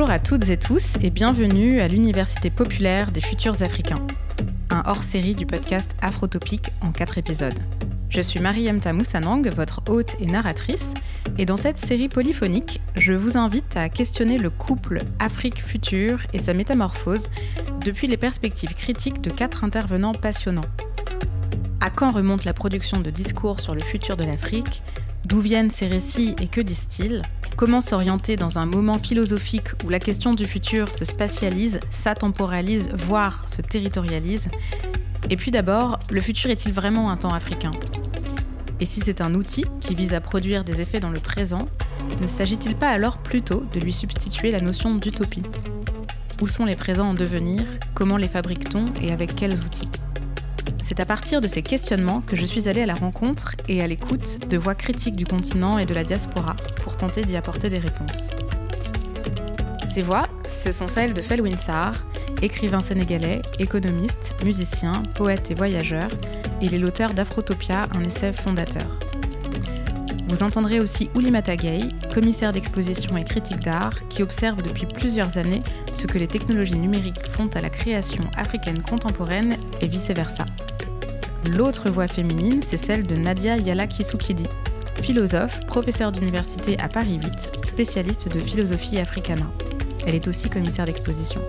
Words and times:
Bonjour 0.00 0.14
à 0.14 0.18
toutes 0.18 0.48
et 0.48 0.56
tous 0.56 0.94
et 1.02 1.10
bienvenue 1.10 1.78
à 1.80 1.86
l'Université 1.86 2.48
populaire 2.48 3.12
des 3.12 3.20
futurs 3.20 3.62
africains, 3.62 4.00
un 4.70 4.82
hors-série 4.86 5.34
du 5.34 5.44
podcast 5.44 5.94
Afrotopique 6.00 6.70
en 6.80 6.90
quatre 6.90 7.18
épisodes. 7.18 7.58
Je 8.08 8.22
suis 8.22 8.40
Mariam 8.40 8.80
Tamoussanang, 8.80 9.46
votre 9.50 9.82
hôte 9.90 10.16
et 10.18 10.24
narratrice, 10.24 10.94
et 11.36 11.44
dans 11.44 11.58
cette 11.58 11.76
série 11.76 12.08
polyphonique, 12.08 12.80
je 12.98 13.12
vous 13.12 13.36
invite 13.36 13.76
à 13.76 13.90
questionner 13.90 14.38
le 14.38 14.48
couple 14.48 15.00
Afrique 15.18 15.62
future 15.62 16.20
et 16.32 16.38
sa 16.38 16.54
métamorphose 16.54 17.28
depuis 17.84 18.06
les 18.06 18.16
perspectives 18.16 18.72
critiques 18.72 19.20
de 19.20 19.28
quatre 19.28 19.64
intervenants 19.64 20.14
passionnants. 20.14 20.62
À 21.82 21.90
quand 21.90 22.10
remonte 22.10 22.46
la 22.46 22.54
production 22.54 23.02
de 23.02 23.10
discours 23.10 23.60
sur 23.60 23.74
le 23.74 23.82
futur 23.82 24.16
de 24.16 24.24
l'Afrique? 24.24 24.82
D'où 25.26 25.40
viennent 25.40 25.70
ces 25.70 25.86
récits 25.86 26.34
et 26.40 26.46
que 26.46 26.62
disent-ils? 26.62 27.20
Comment 27.56 27.80
s'orienter 27.80 28.36
dans 28.36 28.58
un 28.58 28.66
moment 28.66 28.98
philosophique 28.98 29.68
où 29.84 29.90
la 29.90 29.98
question 29.98 30.34
du 30.34 30.44
futur 30.44 30.88
se 30.88 31.04
spatialise, 31.04 31.80
s'atemporalise, 31.90 32.90
voire 33.06 33.44
se 33.48 33.60
territorialise 33.60 34.48
Et 35.28 35.36
puis 35.36 35.50
d'abord, 35.50 35.98
le 36.10 36.20
futur 36.20 36.50
est-il 36.50 36.72
vraiment 36.72 37.10
un 37.10 37.16
temps 37.16 37.34
africain? 37.34 37.72
Et 38.80 38.86
si 38.86 39.00
c'est 39.00 39.20
un 39.20 39.34
outil 39.34 39.66
qui 39.80 39.94
vise 39.94 40.14
à 40.14 40.22
produire 40.22 40.64
des 40.64 40.80
effets 40.80 41.00
dans 41.00 41.10
le 41.10 41.20
présent, 41.20 41.68
ne 42.20 42.26
s'agit-il 42.26 42.76
pas 42.76 42.88
alors 42.88 43.18
plutôt 43.18 43.62
de 43.74 43.80
lui 43.80 43.92
substituer 43.92 44.50
la 44.50 44.60
notion 44.60 44.94
d'utopie? 44.94 45.42
Où 46.40 46.48
sont 46.48 46.64
les 46.64 46.76
présents 46.76 47.10
en 47.10 47.14
devenir? 47.14 47.62
Comment 47.92 48.16
les 48.16 48.28
fabrique-t-on? 48.28 48.86
Et 49.02 49.12
avec 49.12 49.36
quels 49.36 49.60
outils? 49.60 49.90
C'est 50.90 50.98
à 50.98 51.06
partir 51.06 51.40
de 51.40 51.46
ces 51.46 51.62
questionnements 51.62 52.20
que 52.20 52.34
je 52.34 52.44
suis 52.44 52.68
allée 52.68 52.82
à 52.82 52.86
la 52.86 52.96
rencontre 52.96 53.54
et 53.68 53.80
à 53.80 53.86
l'écoute 53.86 54.48
de 54.48 54.58
voix 54.58 54.74
critiques 54.74 55.14
du 55.14 55.24
continent 55.24 55.78
et 55.78 55.86
de 55.86 55.94
la 55.94 56.02
diaspora 56.02 56.56
pour 56.82 56.96
tenter 56.96 57.20
d'y 57.20 57.36
apporter 57.36 57.70
des 57.70 57.78
réponses. 57.78 58.30
Ces 59.94 60.02
voix, 60.02 60.24
ce 60.48 60.72
sont 60.72 60.88
celles 60.88 61.14
de 61.14 61.22
Fel 61.22 61.42
Winsar, 61.42 61.94
écrivain 62.42 62.80
sénégalais, 62.80 63.40
économiste, 63.60 64.34
musicien, 64.44 65.04
poète 65.14 65.52
et 65.52 65.54
voyageur. 65.54 66.08
Il 66.60 66.74
est 66.74 66.78
l'auteur 66.78 67.14
d'Afrotopia, 67.14 67.86
un 67.94 68.02
essai 68.02 68.32
fondateur. 68.32 68.98
Vous 70.26 70.42
entendrez 70.42 70.80
aussi 70.80 71.08
Oulimata 71.14 71.54
Gay, 71.54 71.82
commissaire 72.12 72.52
d'exposition 72.52 73.16
et 73.16 73.22
critique 73.22 73.60
d'art, 73.60 74.08
qui 74.08 74.24
observe 74.24 74.60
depuis 74.60 74.86
plusieurs 74.86 75.38
années 75.38 75.62
ce 75.94 76.08
que 76.08 76.18
les 76.18 76.26
technologies 76.26 76.78
numériques 76.78 77.24
font 77.28 77.48
à 77.54 77.60
la 77.60 77.70
création 77.70 78.24
africaine 78.36 78.82
contemporaine 78.82 79.56
et 79.80 79.86
vice-versa. 79.86 80.46
L'autre 81.48 81.90
voix 81.90 82.06
féminine, 82.06 82.60
c'est 82.62 82.76
celle 82.76 83.06
de 83.06 83.16
Nadia 83.16 83.56
Yala 83.56 83.86
Kisukidi, 83.86 84.44
philosophe, 85.02 85.60
professeure 85.66 86.12
d'université 86.12 86.78
à 86.78 86.88
Paris 86.88 87.18
8, 87.22 87.66
spécialiste 87.68 88.28
de 88.28 88.38
philosophie 88.38 88.98
africana. 88.98 89.50
Elle 90.06 90.14
est 90.14 90.28
aussi 90.28 90.50
commissaire 90.50 90.84
d'exposition. 90.84 91.40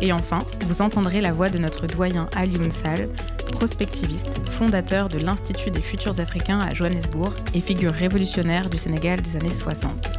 Et 0.00 0.12
enfin, 0.12 0.38
vous 0.68 0.80
entendrez 0.80 1.20
la 1.20 1.32
voix 1.32 1.50
de 1.50 1.58
notre 1.58 1.86
doyen 1.88 2.28
Ali 2.36 2.56
Sal, 2.70 3.08
prospectiviste, 3.50 4.38
fondateur 4.50 5.08
de 5.08 5.18
l'Institut 5.18 5.70
des 5.70 5.82
futurs 5.82 6.20
africains 6.20 6.60
à 6.60 6.72
Johannesburg 6.72 7.34
et 7.54 7.60
figure 7.60 7.92
révolutionnaire 7.92 8.70
du 8.70 8.78
Sénégal 8.78 9.20
des 9.20 9.36
années 9.36 9.52
60. 9.52 10.18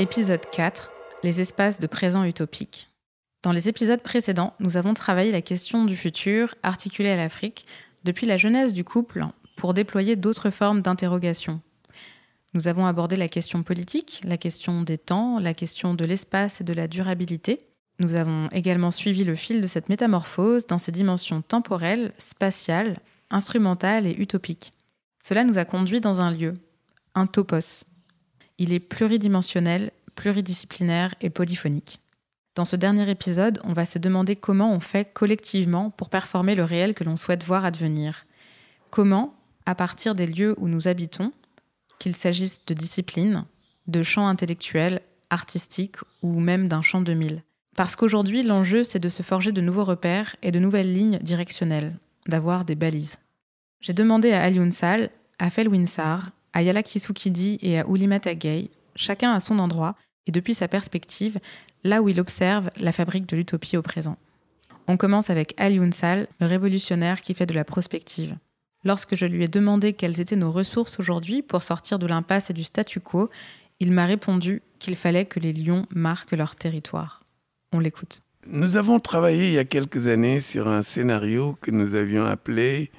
Épisode 0.00 0.42
4 0.52 0.90
Les 1.22 1.40
espaces 1.40 1.78
de 1.78 1.86
présent 1.86 2.24
utopique. 2.24 2.88
Dans 3.48 3.54
les 3.54 3.70
épisodes 3.70 4.02
précédents, 4.02 4.52
nous 4.60 4.76
avons 4.76 4.92
travaillé 4.92 5.32
la 5.32 5.40
question 5.40 5.86
du 5.86 5.96
futur 5.96 6.54
articulée 6.62 7.08
à 7.08 7.16
l'Afrique 7.16 7.64
depuis 8.04 8.26
la 8.26 8.36
jeunesse 8.36 8.74
du 8.74 8.84
couple 8.84 9.24
pour 9.56 9.72
déployer 9.72 10.16
d'autres 10.16 10.50
formes 10.50 10.82
d'interrogation. 10.82 11.62
Nous 12.52 12.68
avons 12.68 12.84
abordé 12.84 13.16
la 13.16 13.26
question 13.26 13.62
politique, 13.62 14.20
la 14.22 14.36
question 14.36 14.82
des 14.82 14.98
temps, 14.98 15.38
la 15.40 15.54
question 15.54 15.94
de 15.94 16.04
l'espace 16.04 16.60
et 16.60 16.64
de 16.64 16.74
la 16.74 16.88
durabilité. 16.88 17.60
Nous 18.00 18.16
avons 18.16 18.50
également 18.52 18.90
suivi 18.90 19.24
le 19.24 19.34
fil 19.34 19.62
de 19.62 19.66
cette 19.66 19.88
métamorphose 19.88 20.66
dans 20.66 20.76
ses 20.76 20.92
dimensions 20.92 21.40
temporelles, 21.40 22.12
spatiales, 22.18 23.00
instrumentales 23.30 24.06
et 24.06 24.14
utopiques. 24.20 24.74
Cela 25.24 25.44
nous 25.44 25.56
a 25.56 25.64
conduit 25.64 26.02
dans 26.02 26.20
un 26.20 26.32
lieu, 26.32 26.52
un 27.14 27.26
topos. 27.26 27.86
Il 28.58 28.74
est 28.74 28.78
pluridimensionnel, 28.78 29.90
pluridisciplinaire 30.16 31.14
et 31.22 31.30
polyphonique. 31.30 31.98
Dans 32.58 32.64
ce 32.64 32.74
dernier 32.74 33.08
épisode, 33.08 33.60
on 33.62 33.72
va 33.72 33.84
se 33.84 34.00
demander 34.00 34.34
comment 34.34 34.72
on 34.72 34.80
fait 34.80 35.04
collectivement 35.04 35.90
pour 35.90 36.10
performer 36.10 36.56
le 36.56 36.64
réel 36.64 36.92
que 36.92 37.04
l'on 37.04 37.14
souhaite 37.14 37.44
voir 37.44 37.64
advenir. 37.64 38.26
Comment, 38.90 39.36
à 39.64 39.76
partir 39.76 40.16
des 40.16 40.26
lieux 40.26 40.56
où 40.58 40.66
nous 40.66 40.88
habitons, 40.88 41.30
qu'il 42.00 42.16
s'agisse 42.16 42.66
de 42.66 42.74
disciplines, 42.74 43.44
de 43.86 44.02
champs 44.02 44.26
intellectuels, 44.26 45.02
artistiques 45.30 45.98
ou 46.24 46.40
même 46.40 46.66
d'un 46.66 46.82
champ 46.82 47.00
de 47.00 47.14
mille. 47.14 47.44
Parce 47.76 47.94
qu'aujourd'hui, 47.94 48.42
l'enjeu, 48.42 48.82
c'est 48.82 48.98
de 48.98 49.08
se 49.08 49.22
forger 49.22 49.52
de 49.52 49.60
nouveaux 49.60 49.84
repères 49.84 50.34
et 50.42 50.50
de 50.50 50.58
nouvelles 50.58 50.92
lignes 50.92 51.18
directionnelles, 51.18 51.96
d'avoir 52.26 52.64
des 52.64 52.74
balises. 52.74 53.18
J'ai 53.80 53.92
demandé 53.92 54.32
à 54.32 54.42
Ali 54.42 54.58
Unsal, 54.58 55.10
à 55.38 55.50
Fel 55.50 55.68
Winsar, 55.68 56.30
à 56.52 56.62
Yala 56.62 56.82
Kisukidi 56.82 57.60
et 57.62 57.78
à 57.78 57.86
Oulimata 57.86 58.34
Gay, 58.34 58.70
chacun 58.96 59.30
à 59.30 59.38
son 59.38 59.60
endroit 59.60 59.94
et 60.28 60.32
depuis 60.32 60.54
sa 60.54 60.68
perspective, 60.68 61.38
là 61.82 62.02
où 62.02 62.08
il 62.08 62.20
observe 62.20 62.70
la 62.76 62.92
fabrique 62.92 63.26
de 63.26 63.36
l'utopie 63.36 63.76
au 63.76 63.82
présent. 63.82 64.16
On 64.86 64.96
commence 64.96 65.30
avec 65.30 65.54
Ali 65.56 65.78
Unsal, 65.78 66.28
le 66.40 66.46
révolutionnaire 66.46 67.20
qui 67.20 67.34
fait 67.34 67.46
de 67.46 67.54
la 67.54 67.64
prospective. 67.64 68.36
Lorsque 68.84 69.16
je 69.16 69.26
lui 69.26 69.42
ai 69.42 69.48
demandé 69.48 69.92
quelles 69.92 70.20
étaient 70.20 70.36
nos 70.36 70.52
ressources 70.52 71.00
aujourd'hui 71.00 71.42
pour 71.42 71.62
sortir 71.62 71.98
de 71.98 72.06
l'impasse 72.06 72.50
et 72.50 72.54
du 72.54 72.62
statu 72.62 73.00
quo, 73.00 73.28
il 73.80 73.90
m'a 73.90 74.06
répondu 74.06 74.62
qu'il 74.78 74.96
fallait 74.96 75.24
que 75.24 75.40
les 75.40 75.52
lions 75.52 75.86
marquent 75.90 76.36
leur 76.36 76.54
territoire. 76.54 77.24
On 77.72 77.80
l'écoute. 77.80 78.20
Nous 78.46 78.76
avons 78.76 79.00
travaillé 79.00 79.48
il 79.48 79.54
y 79.54 79.58
a 79.58 79.64
quelques 79.64 80.06
années 80.06 80.40
sur 80.40 80.68
un 80.68 80.82
scénario 80.82 81.58
que 81.60 81.70
nous 81.70 81.94
avions 81.94 82.24
appelé 82.24 82.90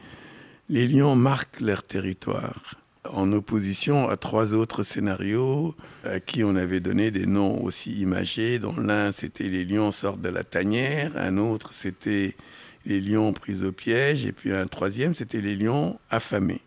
Les 0.68 0.88
lions 0.88 1.16
marquent 1.16 1.62
leur 1.62 1.84
territoire 1.84 2.75
en 3.06 3.32
opposition 3.32 4.10
à 4.10 4.18
trois 4.18 4.54
autres 4.54 4.84
scénarios 4.84 5.76
à 6.04 6.20
qui 6.20 6.44
on 6.44 6.56
avait 6.56 6.80
donné 6.80 7.12
des 7.12 7.26
noms 7.26 7.64
aussi 7.64 7.94
imagés, 8.02 8.60
dont 8.60 8.76
l'un 8.76 9.12
c'était 9.12 9.50
les 9.50 9.66
lions 9.66 9.92
sortent 9.92 10.22
de 10.22 10.30
la 10.30 10.44
tanière, 10.44 11.14
un 11.16 11.38
autre 11.38 11.74
c'était 11.74 12.36
les 12.86 13.00
lions 13.00 13.34
pris 13.34 13.64
au 13.64 13.72
piège, 13.72 14.26
et 14.26 14.32
puis 14.32 14.54
un 14.54 14.68
troisième 14.68 15.14
c'était 15.14 15.42
les 15.42 15.56
lions 15.56 16.00
affamés. 16.10 16.62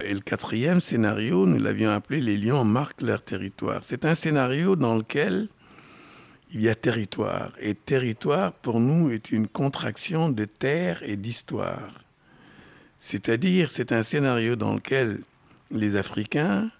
Et 0.00 0.14
le 0.14 0.20
quatrième 0.20 0.80
scénario, 0.80 1.46
nous 1.46 1.58
l'avions 1.58 1.90
appelé 1.90 2.20
Les 2.20 2.36
lions 2.36 2.64
marquent 2.64 3.02
leur 3.02 3.22
territoire. 3.22 3.84
C'est 3.84 4.04
un 4.04 4.16
scénario 4.16 4.74
dans 4.74 4.96
lequel 4.96 5.48
il 6.52 6.60
y 6.60 6.68
a 6.68 6.74
territoire. 6.74 7.52
Et 7.60 7.74
territoire, 7.74 8.52
pour 8.52 8.80
nous, 8.80 9.10
est 9.10 9.30
une 9.30 9.46
contraction 9.46 10.28
de 10.28 10.44
terre 10.44 11.02
et 11.04 11.16
d'histoire. 11.16 12.00
C'est-à-dire, 12.98 13.70
c'est 13.70 13.92
un 13.92 14.02
scénario 14.02 14.56
dans 14.56 14.74
lequel 14.74 15.20
les 15.72 15.96
Africains 15.96 16.70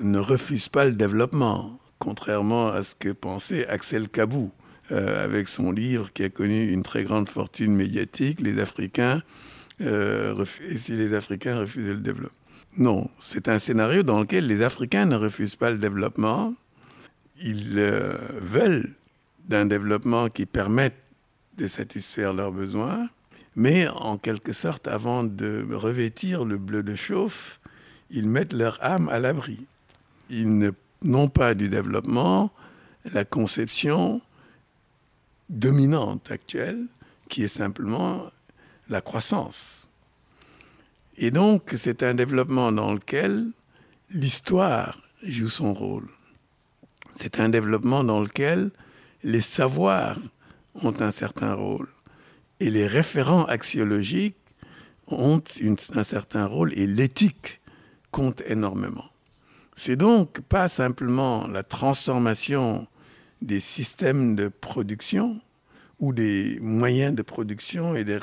ne 0.00 0.18
refusent 0.18 0.68
pas 0.68 0.86
le 0.86 0.92
développement, 0.92 1.78
contrairement 1.98 2.68
à 2.68 2.82
ce 2.82 2.94
que 2.94 3.10
pensait 3.10 3.66
Axel 3.68 4.08
Kabou 4.08 4.50
euh, 4.90 5.24
avec 5.24 5.48
son 5.48 5.70
livre 5.70 6.12
qui 6.12 6.24
a 6.24 6.30
connu 6.30 6.68
une 6.68 6.82
très 6.82 7.04
grande 7.04 7.28
fortune 7.28 7.74
médiatique, 7.74 8.40
Les 8.40 8.58
Africains, 8.58 9.22
euh, 9.80 10.44
si 10.78 10.92
les 10.92 11.14
Africains 11.14 11.60
refusaient 11.60 11.92
le 11.92 12.00
développement. 12.00 12.36
Non, 12.78 13.10
c'est 13.20 13.48
un 13.48 13.58
scénario 13.58 14.02
dans 14.02 14.20
lequel 14.20 14.46
les 14.46 14.62
Africains 14.62 15.04
ne 15.04 15.16
refusent 15.16 15.56
pas 15.56 15.70
le 15.70 15.78
développement. 15.78 16.54
Ils 17.42 17.78
euh, 17.78 18.16
veulent 18.40 18.94
d'un 19.48 19.66
développement 19.66 20.28
qui 20.28 20.46
permette 20.46 20.94
de 21.58 21.66
satisfaire 21.66 22.32
leurs 22.32 22.52
besoins, 22.52 23.08
mais 23.56 23.88
en 23.88 24.16
quelque 24.18 24.52
sorte, 24.52 24.86
avant 24.86 25.24
de 25.24 25.66
revêtir 25.72 26.44
le 26.44 26.56
bleu 26.56 26.82
de 26.82 26.94
chauffe, 26.94 27.59
ils 28.10 28.28
mettent 28.28 28.52
leur 28.52 28.82
âme 28.82 29.08
à 29.08 29.18
l'abri. 29.18 29.64
Ils 30.28 30.72
n'ont 31.02 31.28
pas 31.28 31.54
du 31.54 31.68
développement 31.68 32.50
la 33.12 33.24
conception 33.24 34.20
dominante 35.48 36.30
actuelle, 36.30 36.86
qui 37.28 37.42
est 37.42 37.48
simplement 37.48 38.30
la 38.88 39.00
croissance. 39.00 39.88
Et 41.16 41.30
donc, 41.30 41.74
c'est 41.76 42.02
un 42.02 42.14
développement 42.14 42.72
dans 42.72 42.92
lequel 42.92 43.46
l'histoire 44.10 44.98
joue 45.22 45.48
son 45.48 45.72
rôle. 45.72 46.08
C'est 47.14 47.40
un 47.40 47.48
développement 47.48 48.04
dans 48.04 48.20
lequel 48.20 48.70
les 49.22 49.40
savoirs 49.40 50.18
ont 50.82 51.00
un 51.00 51.10
certain 51.10 51.54
rôle. 51.54 51.88
Et 52.58 52.70
les 52.70 52.86
référents 52.86 53.44
axiologiques 53.44 54.36
ont 55.08 55.42
un 55.94 56.04
certain 56.04 56.46
rôle 56.46 56.72
et 56.74 56.86
l'éthique 56.86 57.59
compte 58.10 58.42
énormément. 58.46 59.06
C'est 59.74 59.96
donc 59.96 60.40
pas 60.42 60.68
simplement 60.68 61.46
la 61.46 61.62
transformation 61.62 62.86
des 63.40 63.60
systèmes 63.60 64.36
de 64.36 64.48
production 64.48 65.40
ou 65.98 66.12
des 66.12 66.58
moyens 66.60 67.14
de 67.14 67.22
production 67.22 67.94
et 67.94 68.04
des 68.04 68.18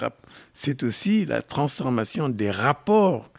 c'est 0.53 0.83
aussi 0.83 1.25
la 1.25 1.41
transformation 1.41 2.29
des 2.29 2.51
rapports 2.51 3.31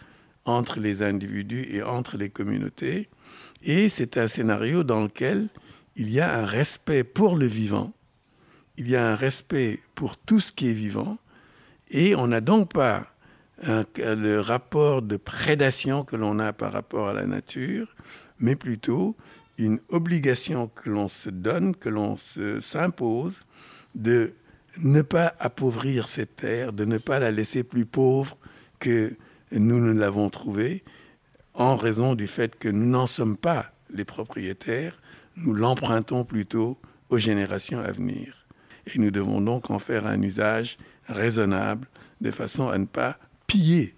entre 0.44 0.80
les 0.80 1.02
individus 1.02 1.66
et 1.70 1.82
entre 1.82 2.16
les 2.16 2.30
communautés 2.30 3.08
Et 3.62 3.88
c'est 3.88 4.16
un 4.16 4.28
scénario 4.28 4.84
dans 4.84 5.02
lequel 5.02 5.48
il 5.96 6.10
y 6.10 6.20
a 6.20 6.38
un 6.38 6.44
respect 6.44 7.04
pour 7.04 7.36
le 7.36 7.46
vivant, 7.46 7.92
il 8.76 8.88
y 8.88 8.96
a 8.96 9.06
un 9.06 9.16
respect 9.16 9.80
pour 9.94 10.16
tout 10.16 10.38
ce 10.40 10.52
qui 10.52 10.70
est 10.70 10.74
vivant, 10.74 11.18
et 11.90 12.14
on 12.14 12.28
n'a 12.28 12.40
donc 12.40 12.72
pas 12.72 13.08
le 13.62 14.38
rapport 14.38 15.02
de 15.02 15.16
prédation 15.16 16.04
que 16.04 16.16
l'on 16.16 16.38
a 16.38 16.52
par 16.52 16.72
rapport 16.72 17.08
à 17.08 17.12
la 17.12 17.26
nature, 17.26 17.94
mais 18.38 18.56
plutôt 18.56 19.16
une 19.58 19.80
obligation 19.88 20.68
que 20.68 20.88
l'on 20.88 21.08
se 21.08 21.30
donne, 21.30 21.74
que 21.74 21.88
l'on 21.88 22.16
s'impose, 22.16 23.40
de 23.94 24.34
ne 24.84 25.02
pas 25.02 25.34
appauvrir 25.40 26.06
cette 26.06 26.36
terre, 26.36 26.72
de 26.72 26.84
ne 26.84 26.98
pas 26.98 27.18
la 27.18 27.32
laisser 27.32 27.64
plus 27.64 27.86
pauvre 27.86 28.36
que 28.78 29.16
nous 29.50 29.80
ne 29.80 29.98
l'avons 29.98 30.30
trouvée, 30.30 30.84
en 31.54 31.76
raison 31.76 32.14
du 32.14 32.28
fait 32.28 32.56
que 32.56 32.68
nous 32.68 32.88
n'en 32.88 33.06
sommes 33.06 33.36
pas 33.36 33.72
les 33.92 34.04
propriétaires, 34.04 35.00
nous 35.36 35.54
l'empruntons 35.54 36.24
plutôt 36.24 36.78
aux 37.08 37.18
générations 37.18 37.80
à 37.80 37.90
venir. 37.90 38.46
Et 38.86 38.98
nous 38.98 39.10
devons 39.10 39.40
donc 39.40 39.70
en 39.70 39.78
faire 39.78 40.06
un 40.06 40.22
usage 40.22 40.78
raisonnable, 41.06 41.88
de 42.20 42.30
façon 42.30 42.68
à 42.68 42.78
ne 42.78 42.86
pas 42.86 43.18
piller 43.48 43.96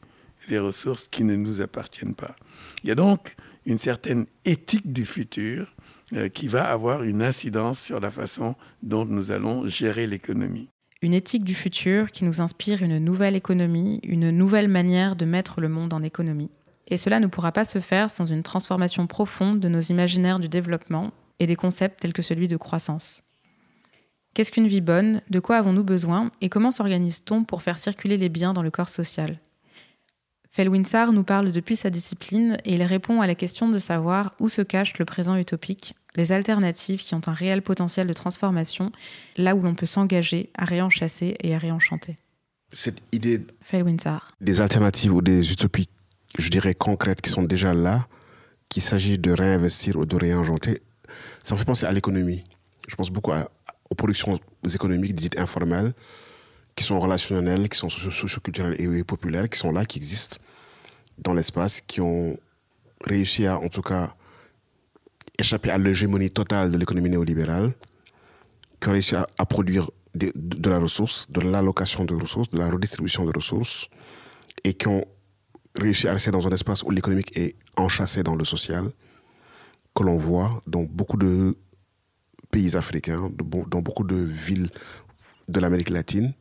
les 0.49 0.59
ressources 0.59 1.07
qui 1.09 1.23
ne 1.25 1.37
nous 1.37 1.61
appartiennent 1.61 2.15
pas. 2.15 2.35
Il 2.83 2.89
y 2.89 2.93
a 2.93 2.95
donc 2.95 3.37
une 3.67 3.79
certaine 3.79 4.25
éthique 4.47 4.91
du 4.91 5.05
futur 5.05 5.75
euh, 6.15 6.29
qui 6.29 6.49
va 6.49 6.65
avoir 6.65 7.03
une 7.03 7.23
incidence 7.23 7.79
sur 7.79 8.01
la 8.01 8.11
façon 8.11 8.55
dont 8.83 9.05
nous 9.05 9.31
allons 9.31 9.69
gérer 9.69 10.07
l'économie. 10.07 10.69
Une 11.03 11.15
éthique 11.15 11.45
du 11.45 11.55
futur 11.55 12.11
qui 12.11 12.25
nous 12.25 12.41
inspire 12.41 12.83
une 12.83 12.99
nouvelle 12.99 13.37
économie, 13.37 14.01
une 14.03 14.31
nouvelle 14.31 14.69
manière 14.69 15.17
de 15.17 15.25
mettre 15.25 15.61
le 15.61 15.69
monde 15.69 15.93
en 15.93 16.03
économie. 16.03 16.51
Et 16.89 16.97
cela 16.97 17.21
ne 17.21 17.27
pourra 17.27 17.53
pas 17.53 17.65
se 17.65 17.79
faire 17.81 18.11
sans 18.11 18.27
une 18.27 18.43
transformation 18.43 19.07
profonde 19.07 19.61
de 19.61 19.69
nos 19.69 19.81
imaginaires 19.81 20.41
du 20.41 20.49
développement 20.49 21.13
et 21.39 21.47
des 21.47 21.57
concepts 21.57 22.01
tels 22.01 22.13
que 22.13 22.23
celui 22.23 22.49
de 22.49 22.57
croissance. 22.57 23.23
Qu'est-ce 24.35 24.53
qu'une 24.53 24.69
vie 24.69 24.81
bonne? 24.81 25.23
De 25.29 25.41
quoi 25.41 25.57
avons-nous 25.57 25.83
besoin? 25.83 26.31
Et 26.41 26.49
comment 26.49 26.71
s'organise-t-on 26.71 27.45
pour 27.45 27.63
faire 27.63 27.79
circuler 27.79 28.17
les 28.17 28.29
biens 28.29 28.53
dans 28.53 28.63
le 28.63 28.71
corps 28.71 28.89
social? 28.89 29.39
Felwinsar 30.53 31.13
nous 31.13 31.25
parle 31.25 31.53
depuis 31.53 31.77
sa 31.77 31.91
discipline 31.91 32.57
et 32.65 32.75
il 32.75 32.83
répond 32.83 33.21
à 33.21 33.27
la 33.27 33.35
question 33.35 33.69
de 33.69 33.79
savoir 33.79 34.35
où 34.41 34.49
se 34.49 34.63
cache 34.63 34.99
le 34.99 35.05
présent 35.05 35.37
utopique, 35.37 35.95
les 36.17 36.33
alternatives 36.33 37.03
qui 37.03 37.15
ont 37.15 37.21
un 37.27 37.33
réel 37.33 37.63
potentiel 37.63 38.07
de 38.07 38.13
transformation, 38.13 38.91
là 39.37 39.55
où 39.55 39.63
l'on 39.63 39.75
peut 39.75 39.87
s'engager 39.87 40.51
à 40.57 40.65
réenchasser 40.65 41.37
et 41.41 41.55
à 41.55 41.59
réenchanter. 41.59 42.17
Cette 42.73 43.03
idée 43.13 43.45
Felwinsar. 43.63 44.33
des 44.41 44.61
alternatives 44.61 45.15
ou 45.15 45.23
des 45.23 45.53
utopies, 45.53 45.89
je 46.39 46.51
dirais 46.51 46.75
concrètes, 46.75 47.21
qui 47.21 47.31
sont 47.31 47.43
déjà 47.43 47.75
là, 47.75 48.07
qu'il 48.69 48.83
s'agit 48.83 49.19
de 49.19 49.33
réinvestir 49.33 49.97
ou 49.97 50.07
de 50.07 50.17
réenchanter, 50.17 50.79
ça 51.43 51.55
me 51.55 51.59
fait 51.59 51.65
penser 51.65 51.87
à 51.87 51.93
l'économie. 51.93 52.45
Je 52.89 52.97
pense 52.97 53.11
beaucoup 53.11 53.33
aux 53.91 53.95
productions 53.95 54.39
économiques 54.73 55.15
dites 55.15 55.39
informelles, 55.39 55.93
qui 56.77 56.85
sont 56.85 56.99
relationnelles, 56.99 57.69
qui 57.69 57.79
sont 57.79 57.91
socio-culturelles 57.91 58.81
et 58.81 59.05
populaires, 59.05 59.49
qui 59.49 59.59
sont 59.59 59.73
là, 59.73 59.85
qui 59.85 59.99
existent 59.99 60.39
dans 61.19 61.35
l'espace, 61.35 61.81
qui 61.81 62.01
ont 62.01 62.39
réussi 63.05 63.47
à, 63.47 63.59
en 63.59 63.69
tout 63.69 63.83
cas, 63.83 64.15
échapper 65.39 65.71
à 65.71 65.79
l'hégémonie 65.79 66.31
totale 66.31 66.71
de 66.71 66.79
l'économie 66.79 67.11
néolibérale, 67.11 67.73
qui 68.81 68.89
ont 68.89 68.93
réussi 68.93 69.15
à, 69.17 69.47
produire 69.47 69.91
de, 70.15 70.33
de, 70.35 70.71
la 70.71 70.79
ressource, 70.79 71.27
de 71.31 71.41
l'allocation 71.41 72.05
de 72.05 72.15
ressources, 72.15 72.51
de 72.51 72.59
la 72.59 72.71
redistribution 72.71 73.25
de 73.25 73.33
ressources, 73.35 73.89
et 74.65 74.75
qui 74.75 74.89
ont 74.89 75.05
réussi 75.75 76.09
à 76.09 76.13
rester 76.13 76.31
dans 76.31 76.47
un 76.47 76.51
espace 76.51 76.83
où 76.83 76.91
l'économique 76.91 77.37
est 77.37 77.57
enchâssé 77.77 78.23
dans 78.23 78.35
le 78.37 78.45
social, 78.45 78.91
que 79.95 80.03
l'on 80.03 80.17
voit 80.17 80.63
dans 80.67 80.83
beaucoup 80.83 81.17
de 81.17 81.57
pays 82.51 82.77
africains, 82.77 83.31
dans 83.69 83.81
beaucoup 83.81 84.05
de 84.05 84.17
villes 84.17 84.71
de 85.49 85.61
l'Amérique 85.61 85.91
latine, 85.91 86.33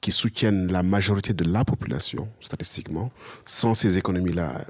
qui 0.00 0.12
soutiennent 0.12 0.70
la 0.70 0.82
majorité 0.82 1.32
de 1.32 1.44
la 1.44 1.64
population, 1.64 2.28
statistiquement. 2.40 3.10
Sans 3.44 3.74
ces 3.74 3.98
économies-là, 3.98 4.64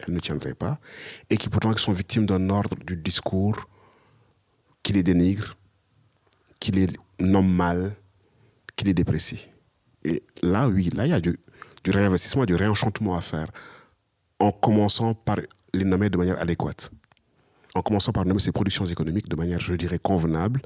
elles 0.00 0.14
ne 0.14 0.20
tiendraient 0.20 0.54
pas. 0.54 0.78
Et 1.30 1.36
qui 1.36 1.48
pourtant 1.48 1.76
sont 1.76 1.92
victimes 1.92 2.26
d'un 2.26 2.48
ordre 2.50 2.76
du 2.84 2.96
discours 2.96 3.68
qui 4.82 4.92
les 4.92 5.02
dénigre, 5.02 5.56
qui 6.58 6.72
les 6.72 6.88
nomme 7.20 7.52
mal, 7.52 7.94
qui 8.76 8.84
les 8.84 8.94
déprécie. 8.94 9.48
Et 10.04 10.22
là, 10.42 10.68
oui, 10.68 10.88
là, 10.94 11.06
il 11.06 11.10
y 11.10 11.12
a 11.12 11.20
du, 11.20 11.38
du 11.84 11.90
réinvestissement, 11.90 12.44
du 12.44 12.54
réenchantement 12.54 13.16
à 13.16 13.20
faire, 13.20 13.48
en 14.38 14.50
commençant 14.50 15.14
par 15.14 15.36
les 15.74 15.84
nommer 15.84 16.08
de 16.08 16.16
manière 16.16 16.40
adéquate 16.40 16.90
en 17.74 17.82
commençant 17.82 18.12
par 18.12 18.24
nommer 18.24 18.40
ces 18.40 18.52
productions 18.52 18.86
économiques 18.86 19.28
de 19.28 19.36
manière, 19.36 19.60
je 19.60 19.74
dirais, 19.74 19.98
convenable. 19.98 20.62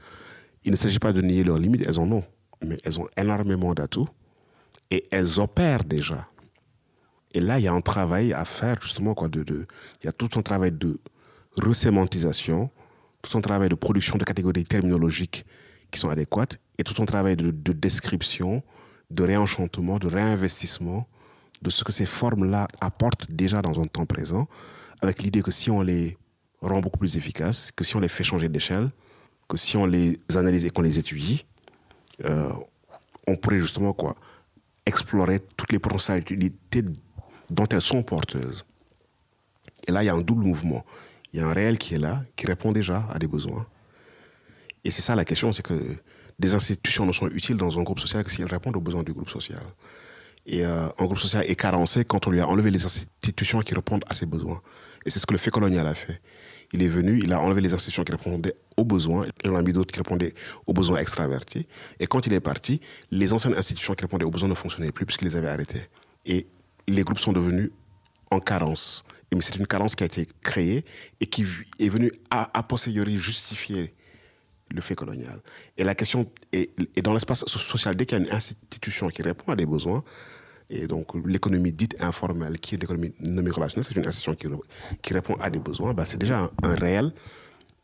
Il 0.64 0.70
ne 0.70 0.76
s'agit 0.76 0.98
pas 0.98 1.12
de 1.12 1.20
nier 1.20 1.44
leurs 1.44 1.58
limites, 1.58 1.84
elles 1.86 2.00
en 2.00 2.10
ont, 2.10 2.24
mais 2.64 2.76
elles 2.84 2.98
ont 2.98 3.08
énormément 3.16 3.74
d'atouts 3.74 4.08
et 4.90 5.06
elles 5.10 5.40
opèrent 5.40 5.84
déjà. 5.84 6.28
Et 7.34 7.40
là, 7.40 7.58
il 7.58 7.64
y 7.64 7.68
a 7.68 7.72
un 7.72 7.80
travail 7.80 8.32
à 8.32 8.44
faire, 8.44 8.80
justement, 8.80 9.14
quoi, 9.14 9.28
de, 9.28 9.42
de, 9.42 9.66
il 10.02 10.06
y 10.06 10.08
a 10.08 10.12
tout 10.12 10.30
un 10.36 10.42
travail 10.42 10.72
de 10.72 10.98
resémantisation, 11.56 12.70
tout 13.22 13.36
un 13.36 13.40
travail 13.40 13.68
de 13.68 13.74
production 13.74 14.16
de 14.16 14.24
catégories 14.24 14.64
terminologiques 14.64 15.44
qui 15.90 16.00
sont 16.00 16.08
adéquates, 16.08 16.58
et 16.78 16.84
tout 16.84 17.00
un 17.02 17.06
travail 17.06 17.36
de, 17.36 17.50
de 17.50 17.72
description, 17.72 18.62
de 19.10 19.22
réenchantement, 19.22 19.98
de 19.98 20.08
réinvestissement 20.08 21.06
de 21.62 21.70
ce 21.70 21.84
que 21.84 21.92
ces 21.92 22.06
formes-là 22.06 22.68
apportent 22.80 23.30
déjà 23.30 23.62
dans 23.62 23.80
un 23.80 23.86
temps 23.86 24.06
présent, 24.06 24.48
avec 25.00 25.22
l'idée 25.22 25.42
que 25.42 25.50
si 25.50 25.70
on 25.70 25.82
les 25.82 26.16
rend 26.62 26.80
beaucoup 26.80 26.98
plus 26.98 27.16
efficaces 27.16 27.70
que 27.72 27.84
si 27.84 27.96
on 27.96 28.00
les 28.00 28.08
fait 28.08 28.24
changer 28.24 28.48
d'échelle, 28.48 28.90
que 29.48 29.56
si 29.56 29.76
on 29.76 29.86
les 29.86 30.18
analyse 30.34 30.64
et 30.64 30.70
qu'on 30.70 30.82
les 30.82 30.98
étudie, 30.98 31.44
euh, 32.24 32.50
on 33.26 33.36
pourrait 33.36 33.58
justement 33.58 33.92
quoi 33.92 34.16
explorer 34.84 35.40
toutes 35.56 35.72
les 35.72 35.78
potentialités 35.78 36.84
dont 37.50 37.66
elles 37.66 37.80
sont 37.80 38.02
porteuses. 38.02 38.64
Et 39.86 39.92
là, 39.92 40.02
il 40.02 40.06
y 40.06 40.08
a 40.08 40.14
un 40.14 40.20
double 40.20 40.44
mouvement. 40.44 40.84
Il 41.32 41.40
y 41.40 41.42
a 41.42 41.46
un 41.46 41.52
réel 41.52 41.78
qui 41.78 41.94
est 41.94 41.98
là, 41.98 42.24
qui 42.36 42.46
répond 42.46 42.72
déjà 42.72 43.06
à 43.12 43.18
des 43.18 43.26
besoins. 43.26 43.66
Et 44.84 44.90
c'est 44.90 45.02
ça 45.02 45.16
la 45.16 45.24
question, 45.24 45.52
c'est 45.52 45.62
que 45.62 45.96
des 46.38 46.54
institutions 46.54 47.06
ne 47.06 47.12
sont 47.12 47.28
utiles 47.28 47.56
dans 47.56 47.78
un 47.78 47.82
groupe 47.82 47.98
social 47.98 48.22
que 48.22 48.30
si 48.30 48.42
elles 48.42 48.48
répondent 48.48 48.76
aux 48.76 48.80
besoins 48.80 49.02
du 49.02 49.12
groupe 49.12 49.30
social. 49.30 49.62
Et 50.46 50.64
euh, 50.64 50.86
un 50.98 51.04
groupe 51.04 51.18
social 51.18 51.44
est 51.46 51.56
carencé 51.56 52.04
quand 52.04 52.26
on 52.26 52.30
lui 52.30 52.40
a 52.40 52.46
enlevé 52.46 52.70
les 52.70 52.84
institutions 52.84 53.60
qui 53.60 53.74
répondent 53.74 54.04
à 54.08 54.14
ses 54.14 54.26
besoins. 54.26 54.62
Et 55.04 55.10
c'est 55.10 55.18
ce 55.18 55.26
que 55.26 55.32
le 55.32 55.38
fait 55.38 55.50
colonial 55.50 55.86
a 55.86 55.94
fait. 55.94 56.20
Il 56.72 56.82
est 56.82 56.88
venu, 56.88 57.20
il 57.22 57.32
a 57.32 57.40
enlevé 57.40 57.60
les 57.60 57.72
institutions 57.72 58.04
qui 58.04 58.12
répondaient 58.12 58.56
aux 58.76 58.84
besoins, 58.84 59.26
il 59.44 59.50
en 59.50 59.56
a 59.56 59.62
mis 59.62 59.72
d'autres 59.72 59.92
qui 59.92 59.98
répondaient 59.98 60.34
aux 60.66 60.72
besoins 60.72 60.98
extravertis. 60.98 61.66
Et 62.00 62.06
quand 62.06 62.26
il 62.26 62.32
est 62.32 62.40
parti, 62.40 62.80
les 63.10 63.32
anciennes 63.32 63.54
institutions 63.54 63.94
qui 63.94 64.02
répondaient 64.02 64.24
aux 64.24 64.30
besoins 64.30 64.48
ne 64.48 64.54
fonctionnaient 64.54 64.92
plus 64.92 65.06
puisqu'il 65.06 65.26
les 65.26 65.36
avait 65.36 65.48
arrêtées. 65.48 65.88
Et 66.24 66.46
les 66.88 67.02
groupes 67.02 67.18
sont 67.18 67.32
devenus 67.32 67.70
en 68.30 68.40
carence. 68.40 69.04
Mais 69.34 69.42
c'est 69.42 69.56
une 69.56 69.66
carence 69.66 69.94
qui 69.94 70.02
a 70.02 70.06
été 70.06 70.26
créée 70.42 70.84
et 71.20 71.26
qui 71.26 71.46
est 71.78 71.88
venue 71.88 72.12
a, 72.30 72.62
posteriori 72.62 73.16
justifier 73.16 73.92
le 74.70 74.80
fait 74.80 74.94
colonial. 74.94 75.40
Et 75.76 75.84
la 75.84 75.94
question 75.94 76.30
est, 76.52 76.70
est 76.96 77.02
dans 77.02 77.12
l'espace 77.12 77.44
social, 77.46 77.96
dès 77.96 78.06
qu'il 78.06 78.18
y 78.18 78.20
a 78.20 78.24
une 78.24 78.32
institution 78.32 79.08
qui 79.08 79.22
répond 79.22 79.52
à 79.52 79.56
des 79.56 79.66
besoins, 79.66 80.02
et 80.68 80.86
donc, 80.86 81.14
l'économie 81.24 81.72
dite 81.72 81.96
informelle, 82.00 82.58
qui 82.58 82.74
est 82.74 82.78
l'économie 82.78 83.12
nommée 83.20 83.50
relationnelle, 83.50 83.84
c'est 83.86 83.96
une 83.96 84.06
institution 84.06 84.34
qui, 85.00 85.14
répond 85.14 85.34
à 85.34 85.48
des 85.48 85.60
besoins. 85.60 85.94
Bah, 85.94 86.04
c'est 86.04 86.18
déjà 86.18 86.50
un, 86.62 86.74
réel 86.74 87.12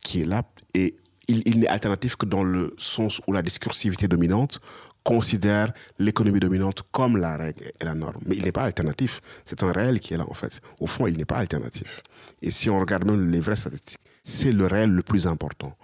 qui 0.00 0.22
est 0.22 0.26
là. 0.26 0.42
Et 0.74 0.96
il, 1.28 1.42
il 1.46 1.60
n'est 1.60 1.68
alternatif 1.68 2.16
que 2.16 2.26
dans 2.26 2.42
le 2.42 2.74
sens 2.78 3.20
où 3.26 3.32
la 3.32 3.42
discursivité 3.42 4.08
dominante 4.08 4.60
considère 5.04 5.72
l'économie 5.98 6.40
dominante 6.40 6.82
comme 6.90 7.16
la 7.16 7.36
règle 7.36 7.64
et 7.80 7.84
la 7.84 7.94
norme. 7.94 8.20
Mais 8.26 8.36
il 8.36 8.44
n'est 8.44 8.52
pas 8.52 8.62
alternatif. 8.62 9.20
C'est 9.44 9.62
un 9.62 9.70
réel 9.70 10.00
qui 10.00 10.14
est 10.14 10.16
là, 10.16 10.24
en 10.28 10.34
fait. 10.34 10.60
Au 10.80 10.86
fond, 10.86 11.06
il 11.06 11.16
n'est 11.16 11.24
pas 11.24 11.36
alternatif. 11.36 12.02
Et 12.40 12.50
si 12.50 12.68
on 12.68 12.80
regarde 12.80 13.04
même 13.04 13.30
les 13.30 13.40
vraies 13.40 13.56
statistiques, 13.56 14.00
c'est 14.24 14.52
le 14.52 14.66
réel 14.66 14.90
le 14.90 15.02
plus 15.02 15.26
important. 15.28 15.76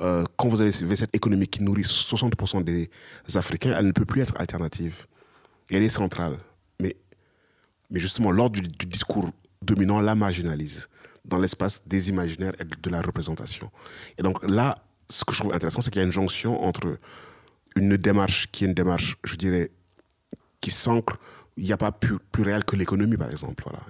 Euh, 0.00 0.24
quand 0.36 0.48
vous 0.48 0.60
avez 0.60 0.72
cette 0.72 1.14
économie 1.14 1.46
qui 1.46 1.62
nourrit 1.62 1.82
60% 1.82 2.64
des 2.64 2.90
Africains, 3.34 3.74
elle 3.78 3.86
ne 3.86 3.92
peut 3.92 4.04
plus 4.04 4.22
être 4.22 4.34
alternative 4.40 5.06
elle 5.70 5.82
est 5.82 5.88
centrale. 5.88 6.38
Mais, 6.80 6.96
mais 7.90 8.00
justement, 8.00 8.30
lors 8.30 8.50
du, 8.50 8.62
discours 8.62 9.30
dominant, 9.62 10.00
la 10.00 10.14
marginalise 10.14 10.88
dans 11.24 11.38
l'espace 11.38 11.86
des 11.86 12.08
imaginaires 12.08 12.52
et 12.58 12.64
de 12.64 12.90
la 12.90 13.00
représentation. 13.00 13.70
Et 14.18 14.22
donc 14.22 14.42
là, 14.48 14.76
ce 15.08 15.24
que 15.24 15.32
je 15.32 15.40
trouve 15.40 15.54
intéressant, 15.54 15.80
c'est 15.80 15.90
qu'il 15.90 16.00
y 16.00 16.02
a 16.02 16.06
une 16.06 16.12
jonction 16.12 16.62
entre 16.64 16.98
une 17.76 17.96
démarche 17.96 18.48
qui 18.50 18.64
est 18.64 18.66
une 18.66 18.74
démarche, 18.74 19.16
je 19.24 19.36
dirais, 19.36 19.70
qui 20.60 20.70
s'ancre, 20.70 21.18
il 21.56 21.64
n'y 21.64 21.72
a 21.72 21.76
pas 21.76 21.92
plus, 21.92 22.18
plus 22.18 22.42
réel 22.42 22.64
que 22.64 22.76
l'économie, 22.76 23.16
par 23.16 23.30
exemple. 23.30 23.62
Voilà. 23.64 23.80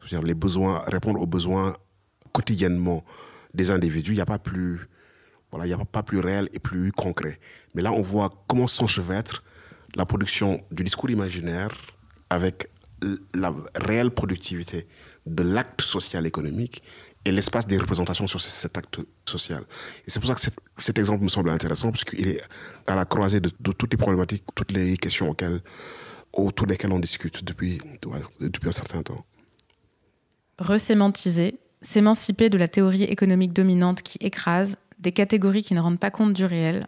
Je 0.00 0.04
veux 0.04 0.08
dire, 0.08 0.22
les 0.22 0.34
besoins, 0.34 0.82
répondre 0.86 1.20
aux 1.20 1.26
besoins 1.26 1.76
quotidiennement 2.32 3.04
des 3.54 3.70
individus, 3.70 4.12
il 4.12 4.16
n'y 4.16 4.20
a 4.20 4.26
pas 4.26 4.38
plus, 4.38 4.88
voilà, 5.50 5.66
il 5.66 5.74
n'y 5.74 5.80
a 5.80 5.84
pas 5.84 6.02
plus 6.02 6.20
réel 6.20 6.48
et 6.52 6.58
plus 6.60 6.92
concret. 6.92 7.40
Mais 7.74 7.82
là, 7.82 7.92
on 7.92 8.00
voit 8.00 8.44
comment 8.46 8.68
s'enchevêtre 8.68 9.42
la 9.94 10.06
production 10.06 10.60
du 10.70 10.84
discours 10.84 11.10
imaginaire 11.10 11.70
avec 12.28 12.68
la 13.34 13.54
réelle 13.74 14.10
productivité 14.10 14.86
de 15.26 15.42
l'acte 15.42 15.80
social 15.82 16.26
économique 16.26 16.82
et 17.24 17.32
l'espace 17.32 17.66
des 17.66 17.76
représentations 17.76 18.26
sur 18.26 18.40
cet 18.40 18.78
acte 18.78 19.00
social. 19.26 19.62
Et 20.06 20.10
c'est 20.10 20.20
pour 20.20 20.28
ça 20.28 20.34
que 20.34 20.40
cet, 20.82 20.98
exemple 20.98 21.22
me 21.22 21.28
semble 21.28 21.50
intéressant, 21.50 21.90
parce 21.90 22.04
qu'il 22.04 22.28
est 22.28 22.40
à 22.86 22.94
la 22.94 23.04
croisée 23.04 23.40
de, 23.40 23.50
toutes 23.50 23.92
les 23.92 23.98
problématiques, 23.98 24.44
toutes 24.54 24.72
les 24.72 24.96
questions 24.96 25.34
autour 26.32 26.66
desquelles 26.66 26.92
on 26.92 26.98
discute 26.98 27.44
depuis 27.44 27.78
un 28.64 28.72
certain 28.72 29.02
temps. 29.02 29.24
Resémantiser, 30.58 31.58
s'émanciper 31.82 32.48
de 32.48 32.58
la 32.58 32.68
théorie 32.68 33.04
économique 33.04 33.52
dominante 33.52 34.02
qui 34.02 34.18
écrase, 34.20 34.76
des 34.98 35.12
catégories 35.12 35.62
qui 35.62 35.74
ne 35.74 35.80
rendent 35.80 35.98
pas 35.98 36.10
compte 36.10 36.32
du 36.32 36.44
réel, 36.44 36.86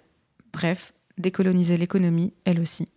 bref, 0.53 0.93
décoloniser 1.19 1.77
l'économie, 1.77 2.35
elle 2.45 2.61
aussi. 2.61 2.89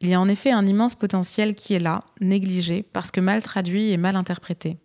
Il 0.00 0.08
y 0.08 0.14
a 0.14 0.20
en 0.20 0.28
effet 0.28 0.50
un 0.50 0.66
immense 0.66 0.94
potentiel 0.94 1.54
qui 1.54 1.74
est 1.74 1.78
là, 1.78 2.04
négligé, 2.20 2.82
parce 2.82 3.10
que 3.10 3.20
mal 3.20 3.42
traduit 3.42 3.90
et 3.90 3.96
mal 3.96 4.16
interprété. 4.16 4.78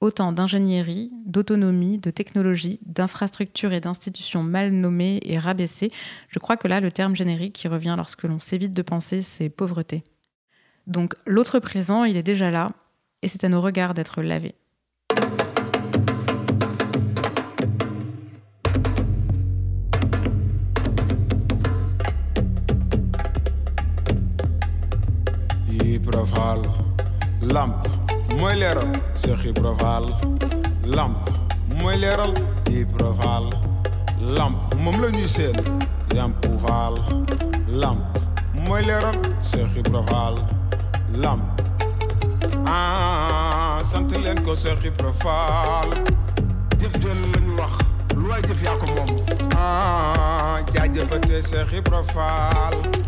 Autant 0.00 0.30
d'ingénierie, 0.30 1.10
d'autonomie, 1.26 1.98
de 1.98 2.10
technologie, 2.10 2.78
d'infrastructures 2.86 3.72
et 3.72 3.80
d'institutions 3.80 4.42
mal 4.42 4.72
nommées 4.72 5.20
et 5.24 5.38
rabaissées, 5.38 5.90
je 6.28 6.38
crois 6.38 6.56
que 6.56 6.68
là, 6.68 6.80
le 6.80 6.92
terme 6.92 7.16
générique 7.16 7.54
qui 7.54 7.66
revient 7.66 7.94
lorsque 7.96 8.22
l'on 8.22 8.38
s'évite 8.38 8.74
de 8.74 8.82
penser, 8.82 9.22
c'est 9.22 9.48
pauvreté. 9.48 10.04
Donc 10.86 11.14
l'autre 11.26 11.58
présent, 11.58 12.04
il 12.04 12.16
est 12.16 12.22
déjà 12.22 12.50
là, 12.50 12.72
et 13.22 13.28
c'est 13.28 13.44
à 13.44 13.48
nos 13.48 13.60
regards 13.60 13.94
d'être 13.94 14.22
lavé. 14.22 14.54
Lamp 27.52 27.86
mooy 28.38 28.54
leeral 28.56 28.90
Cheikh 29.16 29.44
Ibra 29.46 29.74
Fall 29.78 30.06
lamp 30.84 31.16
mooy 31.80 31.96
leeral 31.96 32.34
Ibra 32.70 33.12
Fall 33.14 33.50
lamp 34.20 34.74
moom 34.76 35.00
la 35.00 35.10
ñuy 35.10 35.28
seen 35.28 35.54
Fall 36.66 36.94
lamp 37.68 38.00
mooy 38.66 38.82
leeral 38.82 39.16
Cheikh 39.42 39.76
Ibra 39.76 40.02
Fall 40.08 40.36
lamp. 41.22 41.42
Ah 42.68 43.80
sant 43.82 44.10
leen 44.12 44.42
ko 44.44 44.54
Cheikh 44.54 44.84
Ibra 44.84 45.12
Fall 45.12 45.90
jëf 46.78 46.92
jël 47.00 47.20
lañu 47.32 47.56
wax 47.58 47.78
lu 48.16 48.28
waay 48.28 48.42
jëf 48.48 48.62
yaa 48.62 48.76
ko 48.76 48.86
moom. 48.96 49.24
Ah 49.56 50.58
jaajëfate 50.74 51.42
Cheikh 51.50 51.72
Ibra 51.80 52.02
Fall 52.12 53.07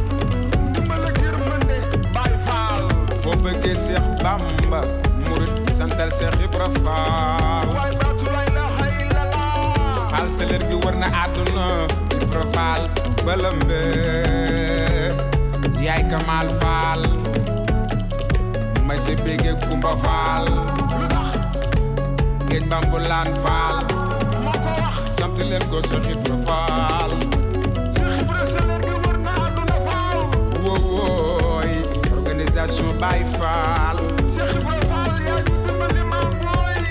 boo 3.31 3.39
bëggee 3.43 3.75
Cheikh 3.75 4.07
Bamba 4.23 4.81
murit 5.27 5.69
santal 5.77 6.09
Cheikh 6.11 6.35
Ibra 6.45 6.67
Fall. 6.83 7.67
Waay 7.75 7.93
baatu 7.99 8.25
la 8.33 8.41
ilaha 8.49 8.85
illallah 9.01 10.09
Fall 10.11 10.27
sa 10.35 10.43
leer 10.49 10.63
gi 10.69 10.75
war 10.83 10.95
na 11.01 11.07
àdduna 11.23 11.65
Ibra 12.23 12.43
Fall 12.53 12.83
balambe 13.25 13.81
yaay 15.85 16.03
Kamal 16.11 16.49
Fall 16.61 17.03
may 18.87 18.99
sa 18.99 19.13
béggee 19.23 19.55
Kumba 19.67 19.95
Fall. 20.03 20.45
Lu 20.51 21.03
tax 21.07 21.31
ngeen 22.49 22.67
Bambulaan 22.69 23.31
Fall 23.43 23.77
moo 24.43 24.51
ko 24.63 24.71
wax 24.83 25.15
sant 25.19 25.37
leen 25.39 25.63
ko 25.71 25.79
Cheikh 25.89 26.11
Ibra 26.15 26.37
Fall 26.47 27.11
Baye 33.01 33.25
Fall. 33.37 33.97
Cheikh 34.33 34.53
Ibra 34.61 34.77
Fall 34.89 35.15
yaa 35.27 35.39
ñu 35.47 35.55
dimbali 35.65 36.03
maam 36.11 36.33
booy 36.41 36.83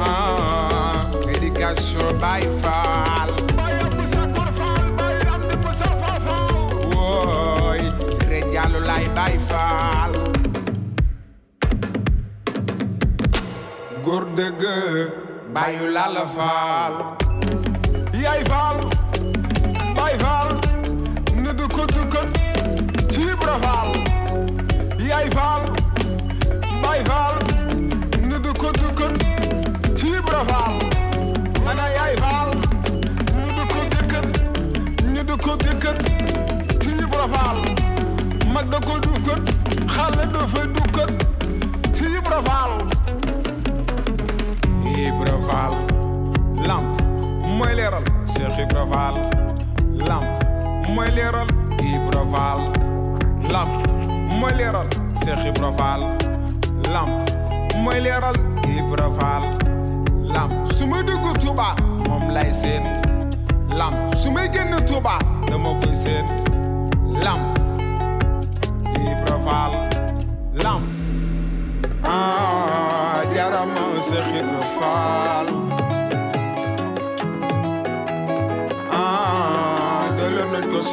ah 0.00 1.06
éducation 1.34 2.08
Baye 2.22 2.48
Fall. 2.62 3.30
Baye 3.58 3.78
Abdou 3.86 4.06
Sakor 4.14 4.48
Fall 4.58 4.86
Baye 4.98 5.20
Amdi 5.34 5.56
Moussa 5.64 5.90
Fall 6.02 6.54
wooy 6.92 7.82
Rejalu 8.30 8.80
Lay 8.88 9.06
Baye 9.18 9.38
Fall. 9.48 10.12
Góor 14.04 14.24
dëgg 14.38 14.62
bàyyu 15.54 15.86
lala 15.96 16.24
faal 16.36 16.94
yaay 18.22 18.42
faal 18.50 18.75
da 38.70 38.78
ko 38.80 38.94
dukkat 39.02 39.42
xale 39.94 40.24
dafa 40.32 40.62
dukkat 40.66 40.85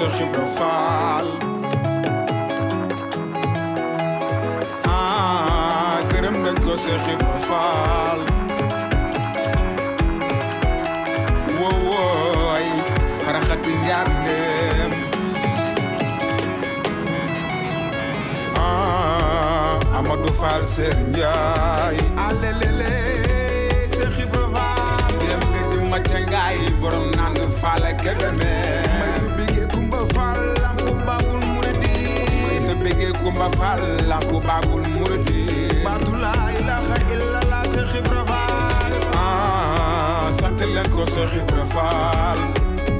Cheikh 0.03 0.19
Ibra 0.27 0.45
Fall 0.59 1.27
ah 4.83 5.95
gërëm 6.11 6.35
nañ 6.43 6.57
ko 6.65 6.73
Cheikh 6.83 7.07
Ibra 7.13 7.37
Fall 7.47 8.19
wowooy 11.55 12.67
faraxati 13.23 13.71
njaar 13.79 14.09
ah 18.59 19.79
Amadou 20.01 20.33
Fall 20.41 20.67
Seer 20.73 20.97
Njaay 21.15 21.95
alelele 22.27 22.91
Cheikh 23.95 24.19
Ibra 24.27 24.45
Fall 24.55 25.11
biram 25.19 25.43
nga 25.51 25.61
ji 25.71 25.77
macca 25.95 26.19
ngaay 26.27 26.59
borom 26.83 27.07
naan 27.15 27.39
Fall 27.61 27.83
Kébéme 28.03 28.62
Kumba 33.33 33.49
Fall 33.57 33.81
lampu 34.07 34.37
baagul 34.45 34.85
muridi 34.93 35.81
baatu 35.83 36.13
laa 36.21 36.51
ilaha 36.59 36.95
illallah 37.13 37.61
Cheikh 37.73 37.93
Ibra 37.99 38.21
Fall. 38.29 38.93
Ah 39.17 40.29
sant 40.29 40.61
leen 40.61 40.85
ko 40.93 41.01
Cheikh 41.13 41.33
Ibra 41.41 41.65
Fall. 41.73 42.39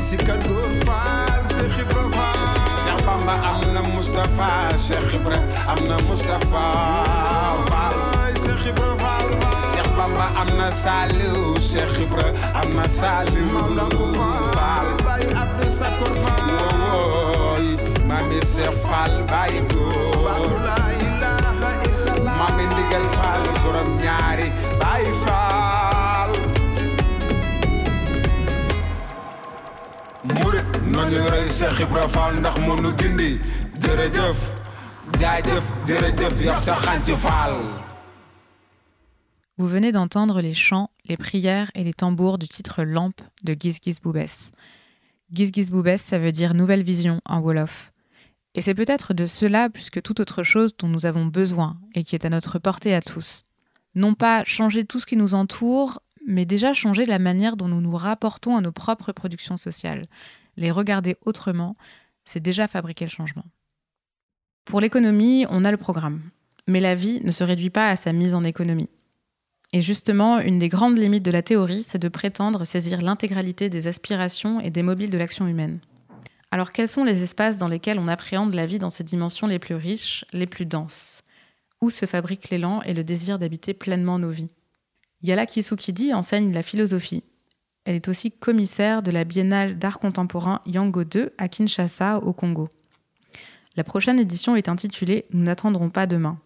Si 0.01 0.17
kat 0.17 0.41
góor 0.49 0.73
Fall 0.89 1.41
Cheikh 1.53 1.77
Ibra 1.85 2.05
Fall. 2.15 2.57
Cheikh 2.81 3.01
Bamba 3.05 3.35
am 3.49 3.61
na 3.77 3.81
Moustapha 3.93 4.49
Cheikh 4.73 5.13
Ibra 5.21 5.37
am 5.69 5.79
na 5.85 5.97
Moustapha 6.09 6.65
Fall. 7.69 8.33
Cheikh 8.41 8.73
Ibra 8.73 8.93
Bamba 9.97 10.25
am 10.41 10.49
na 10.57 10.67
Saliou 10.73 11.53
Cheikh 11.61 12.09
Ibra 12.09 12.33
am 12.57 12.73
na 12.75 12.83
Saliou 12.89 13.77
Baye 15.05 15.29
Abdou 15.37 15.69
Sakor 15.69 16.13
wooy 16.25 17.77
Mami 18.09 18.41
Cheikh 18.41 18.73
Fall 18.81 19.21
Baye 19.29 19.61
góor 19.69 20.02
vous 39.57 39.67
venez 39.67 39.91
d'entendre 39.91 40.41
les 40.41 40.53
chants, 40.53 40.91
les 41.05 41.17
prières 41.17 41.71
et 41.73 41.83
les 41.83 41.93
tambours 41.93 42.37
du 42.37 42.47
titre 42.47 42.83
Lampe 42.83 43.21
de 43.43 43.55
Gis 43.59 43.79
Gis 43.83 43.97
Boubès. 44.03 44.51
Boubès, 45.71 46.01
ça 46.01 46.19
veut 46.19 46.31
dire 46.31 46.53
nouvelle 46.53 46.83
vision 46.83 47.21
en 47.25 47.39
Wolof. 47.39 47.92
Et 48.55 48.61
c'est 48.61 48.75
peut-être 48.75 49.13
de 49.13 49.25
cela 49.25 49.69
plus 49.69 49.89
que 49.89 49.99
toute 49.99 50.19
autre 50.19 50.43
chose 50.43 50.75
dont 50.77 50.87
nous 50.87 51.05
avons 51.05 51.25
besoin 51.25 51.77
et 51.95 52.03
qui 52.03 52.15
est 52.15 52.25
à 52.25 52.29
notre 52.29 52.59
portée 52.59 52.93
à 52.93 53.01
tous. 53.01 53.43
Non 53.95 54.13
pas 54.13 54.43
changer 54.43 54.85
tout 54.85 54.99
ce 54.99 55.05
qui 55.05 55.17
nous 55.17 55.33
entoure, 55.33 56.01
mais 56.25 56.45
déjà 56.45 56.73
changer 56.73 57.05
la 57.05 57.19
manière 57.19 57.57
dont 57.57 57.67
nous 57.67 57.81
nous 57.81 57.95
rapportons 57.95 58.55
à 58.55 58.61
nos 58.61 58.71
propres 58.71 59.11
productions 59.11 59.57
sociales. 59.57 60.05
Les 60.55 60.71
regarder 60.71 61.17
autrement, 61.25 61.75
c'est 62.25 62.39
déjà 62.39 62.67
fabriquer 62.67 63.05
le 63.05 63.09
changement. 63.09 63.45
Pour 64.65 64.79
l'économie, 64.79 65.45
on 65.49 65.65
a 65.65 65.71
le 65.71 65.77
programme. 65.77 66.21
Mais 66.67 66.79
la 66.79 66.95
vie 66.95 67.21
ne 67.23 67.31
se 67.31 67.43
réduit 67.43 67.69
pas 67.69 67.89
à 67.89 67.95
sa 67.95 68.13
mise 68.13 68.33
en 68.33 68.43
économie. 68.43 68.89
Et 69.73 69.81
justement, 69.81 70.39
une 70.39 70.59
des 70.59 70.69
grandes 70.69 70.97
limites 70.97 71.25
de 71.25 71.31
la 71.31 71.41
théorie, 71.41 71.83
c'est 71.83 71.97
de 71.97 72.07
prétendre 72.07 72.63
saisir 72.63 73.01
l'intégralité 73.01 73.69
des 73.69 73.87
aspirations 73.87 74.61
et 74.61 74.69
des 74.69 74.83
mobiles 74.83 75.09
de 75.09 75.17
l'action 75.17 75.47
humaine. 75.47 75.79
Alors 76.53 76.71
quels 76.71 76.87
sont 76.87 77.03
les 77.03 77.23
espaces 77.23 77.57
dans 77.57 77.67
lesquels 77.67 77.97
on 77.97 78.07
appréhende 78.07 78.53
la 78.53 78.67
vie 78.67 78.77
dans 78.77 78.91
ses 78.91 79.03
dimensions 79.03 79.47
les 79.47 79.57
plus 79.57 79.73
riches, 79.73 80.23
les 80.33 80.45
plus 80.45 80.67
denses? 80.67 81.23
Où 81.81 81.89
se 81.89 82.05
fabrique 82.05 82.51
l'élan 82.51 82.83
et 82.83 82.93
le 82.93 83.03
désir 83.03 83.39
d'habiter 83.39 83.73
pleinement 83.73 84.19
nos 84.19 84.29
vies? 84.29 84.51
Yala 85.23 85.47
Kisukidi 85.47 86.13
enseigne 86.13 86.53
la 86.53 86.61
philosophie. 86.61 87.23
Elle 87.85 87.95
est 87.95 88.07
aussi 88.07 88.29
commissaire 88.29 89.01
de 89.01 89.09
la 89.09 89.23
Biennale 89.23 89.79
d'art 89.79 89.97
contemporain 89.97 90.61
Yango 90.67 91.01
II 91.01 91.29
à 91.39 91.47
Kinshasa, 91.47 92.19
au 92.19 92.33
Congo. 92.33 92.69
La 93.75 93.83
prochaine 93.83 94.19
édition 94.19 94.55
est 94.55 94.69
intitulée 94.69 95.25
Nous 95.31 95.41
n'attendrons 95.41 95.89
pas 95.89 96.05
demain. 96.05 96.39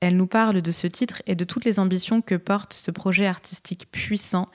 Elle 0.00 0.18
nous 0.18 0.26
parle 0.26 0.60
de 0.60 0.70
ce 0.70 0.86
titre 0.86 1.22
et 1.24 1.34
de 1.34 1.44
toutes 1.44 1.64
les 1.64 1.78
ambitions 1.78 2.20
que 2.20 2.34
porte 2.34 2.74
ce 2.74 2.90
projet 2.90 3.26
artistique 3.26 3.90
puissant 3.90 4.50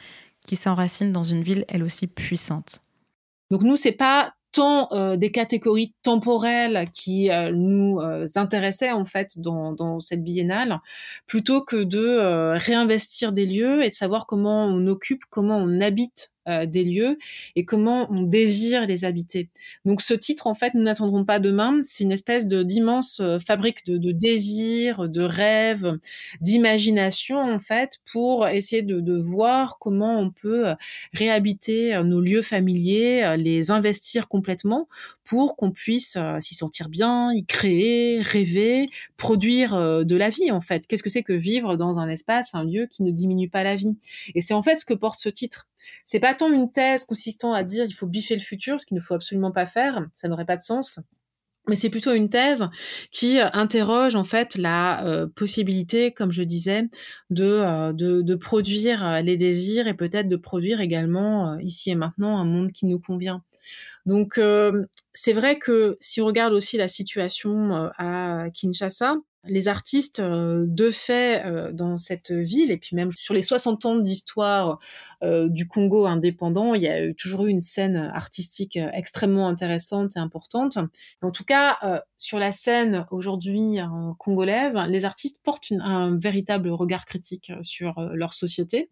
qui 0.46 0.58
s'enracine 0.58 1.12
dans 1.12 1.24
une 1.24 1.41
ville 1.41 1.65
elle 1.70 1.82
aussi 1.82 2.06
puissante. 2.06 2.82
Donc 3.49 3.63
nous, 3.63 3.77
c'est 3.77 3.91
pas 3.91 4.33
tant 4.51 4.91
euh, 4.91 5.17
des 5.17 5.29
catégories 5.29 5.93
temporelles 6.01 6.87
qui 6.91 7.29
euh, 7.29 7.51
nous 7.51 7.99
euh, 7.99 8.25
intéressaient 8.35 8.91
en 8.91 9.05
fait 9.05 9.37
dans, 9.37 9.71
dans, 9.71 9.99
cette 9.99 10.23
biennale, 10.23 10.79
plutôt 11.27 11.61
que 11.61 11.83
de 11.83 12.57
réinvestir 12.57 13.31
des 13.31 13.45
lieux 13.45 13.83
et 13.83 13.89
de 13.89 13.93
savoir 13.93 14.25
comment 14.25 14.65
on 14.65 14.87
occupe, 14.87 15.23
comment 15.29 15.57
on 15.57 15.79
habite 15.81 16.31
euh, 16.47 16.65
des 16.65 16.83
lieux 16.83 17.17
et 17.55 17.65
comment 17.65 18.07
on 18.09 18.21
désire 18.21 18.85
les 18.87 19.03
habiter. 19.03 19.49
Donc 19.83 20.01
ce 20.01 20.13
titre, 20.13 20.47
en 20.47 20.53
fait, 20.53 20.73
nous 20.75 20.81
n'attendrons 20.81 21.25
pas 21.25 21.39
demain. 21.39 21.81
C'est 21.83 22.05
une 22.05 22.11
espèce 22.13 22.47
d'immense 22.47 23.19
euh, 23.19 23.37
fabrique 23.39 23.85
de, 23.85 23.97
de 23.97 24.11
désirs, 24.13 25.09
de 25.09 25.21
rêves, 25.21 25.97
d'imagination, 26.39 27.39
en 27.41 27.59
fait, 27.59 27.97
pour 28.09 28.47
essayer 28.47 28.81
de, 28.81 29.01
de, 29.01 29.17
voir 29.17 29.77
comment 29.79 30.19
on 30.19 30.29
peut 30.29 30.69
euh, 30.69 30.75
réhabiter 31.13 32.01
nos 32.03 32.21
lieux 32.21 32.41
familiers, 32.41 33.35
les 33.37 33.71
investir 33.71 34.27
complètement 34.27 34.87
pour 35.25 35.57
qu'on 35.57 35.71
puisse 35.71 36.17
s'y 36.39 36.55
sentir 36.55 36.87
bien, 36.87 37.33
y 37.33 37.45
créer, 37.45 38.21
rêver, 38.21 38.87
produire 39.17 40.05
de 40.05 40.15
la 40.15 40.29
vie, 40.29 40.51
en 40.51 40.62
fait. 40.62 40.88
Qu'est-ce 40.88 41.03
que 41.03 41.10
c'est 41.10 41.23
que 41.23 41.33
vivre 41.33 41.75
dans 41.75 41.99
un 41.99 42.07
espace, 42.07 42.55
un 42.55 42.63
lieu 42.63 42.86
qui 42.86 43.03
ne 43.03 43.12
diminue 43.12 43.49
pas 43.49 43.63
la 43.63 43.75
vie? 43.75 43.97
Et 44.36 44.41
c'est 44.41 44.53
en 44.53 44.62
fait 44.62 44.77
ce 44.77 44.86
que 44.86 44.93
porte 44.93 45.19
ce 45.19 45.29
titre. 45.29 45.67
C'est 46.06 46.19
pas 46.19 46.34
tant 46.34 46.52
une 46.52 46.71
thèse 46.71 47.06
consistant 47.06 47.54
à 47.54 47.63
dire 47.63 47.86
il 47.86 47.93
faut 47.93 48.08
biffer 48.08 48.36
le 48.36 48.41
futur, 48.41 48.80
ce 48.80 48.86
qu'il 48.86 48.95
ne 48.95 49.02
faut 49.02 49.13
absolument 49.13 49.52
pas 49.52 49.65
faire, 49.65 50.06
ça 50.13 50.28
n'aurait 50.28 50.45
pas 50.45 50.58
de 50.58 50.63
sens. 50.63 51.00
Mais 51.67 51.76
c'est 51.76 51.89
plutôt 51.89 52.13
une 52.13 52.30
thèse 52.30 52.65
qui 53.12 53.39
euh, 53.39 53.50
interroge 53.54 54.15
en 54.15 54.23
fait 54.23 54.56
la 54.56 55.06
euh, 55.06 55.28
possibilité, 55.28 56.12
comme 56.12 56.32
je 56.32 56.43
disais, 56.43 56.84
de, 57.30 57.43
euh, 57.43 57.93
de, 57.93 58.21
de, 58.21 58.36
produire 58.36 59.21
les 59.21 59.36
désirs 59.36 59.88
et 59.88 59.93
peut-être 59.93 60.30
de 60.30 60.38
produire 60.38 60.80
également 60.80 61.58
ici 61.60 61.91
et 61.91 61.95
maintenant 61.95 62.38
un 62.38 62.45
monde 62.45 62.71
qui 62.71 62.86
nous 62.86 63.00
convient. 63.00 63.43
Donc 64.06 64.39
c'est 65.13 65.34
vrai 65.34 65.60
que 65.60 65.97
si 66.00 66.21
on 66.21 66.26
regarde 66.26 66.54
aussi 66.54 66.78
la 66.78 66.88
situation 66.88 67.89
à 67.97 68.45
Kinshasa, 68.54 69.15
les 69.49 69.67
artistes 69.67 70.19
euh, 70.19 70.65
de 70.67 70.91
fait 70.91 71.45
euh, 71.45 71.71
dans 71.71 71.97
cette 71.97 72.31
ville 72.31 72.71
et 72.71 72.77
puis 72.77 72.95
même 72.95 73.12
sur 73.12 73.33
les 73.33 73.41
60 73.41 73.86
ans 73.86 73.95
d'histoire 73.97 74.79
euh, 75.23 75.47
du 75.49 75.67
Congo 75.67 76.05
indépendant, 76.05 76.73
il 76.73 76.83
y 76.83 76.88
a 76.88 77.13
toujours 77.13 77.45
eu 77.45 77.49
une 77.49 77.62
scène 77.62 77.95
artistique 77.95 78.77
extrêmement 78.93 79.47
intéressante 79.47 80.15
et 80.15 80.19
importante. 80.19 80.77
En 81.21 81.31
tout 81.31 81.43
cas, 81.43 82.03
sur 82.17 82.39
la 82.39 82.51
scène 82.51 83.05
aujourd'hui 83.12 83.79
congolaise, 84.19 84.77
les 84.88 85.05
artistes 85.05 85.39
portent 85.43 85.71
un 85.79 86.17
véritable 86.17 86.69
regard 86.69 87.05
critique 87.05 87.51
sur 87.62 87.99
leur 88.13 88.33
société, 88.33 88.89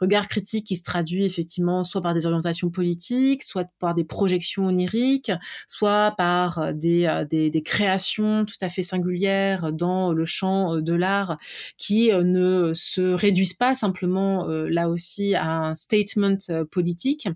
regard 0.00 0.26
critique 0.26 0.66
qui 0.66 0.76
se 0.76 0.82
traduit 0.82 1.24
effectivement 1.24 1.84
soit 1.84 2.00
par 2.00 2.14
des 2.14 2.26
orientations 2.26 2.70
politiques, 2.70 3.42
soit 3.42 3.68
par 3.78 3.94
des 3.94 4.04
projections 4.04 4.66
oniriques, 4.66 5.32
soit 5.66 6.14
par 6.16 6.74
des, 6.74 7.24
des, 7.30 7.62
créations 7.62 8.44
tout 8.44 8.56
à 8.60 8.68
fait 8.68 8.82
singulières 8.82 9.72
dans 9.72 9.89
le 10.12 10.24
champ 10.24 10.74
euh, 10.74 10.80
de 10.80 10.94
l'art 10.94 11.36
qui 11.76 12.10
euh, 12.10 12.22
ne 12.22 12.72
se 12.74 13.00
réduisent 13.00 13.54
pas 13.54 13.74
simplement 13.74 14.48
euh, 14.48 14.68
là 14.68 14.88
aussi 14.88 15.34
à 15.34 15.50
un 15.50 15.74
statement 15.74 16.38
politique. 16.70 17.28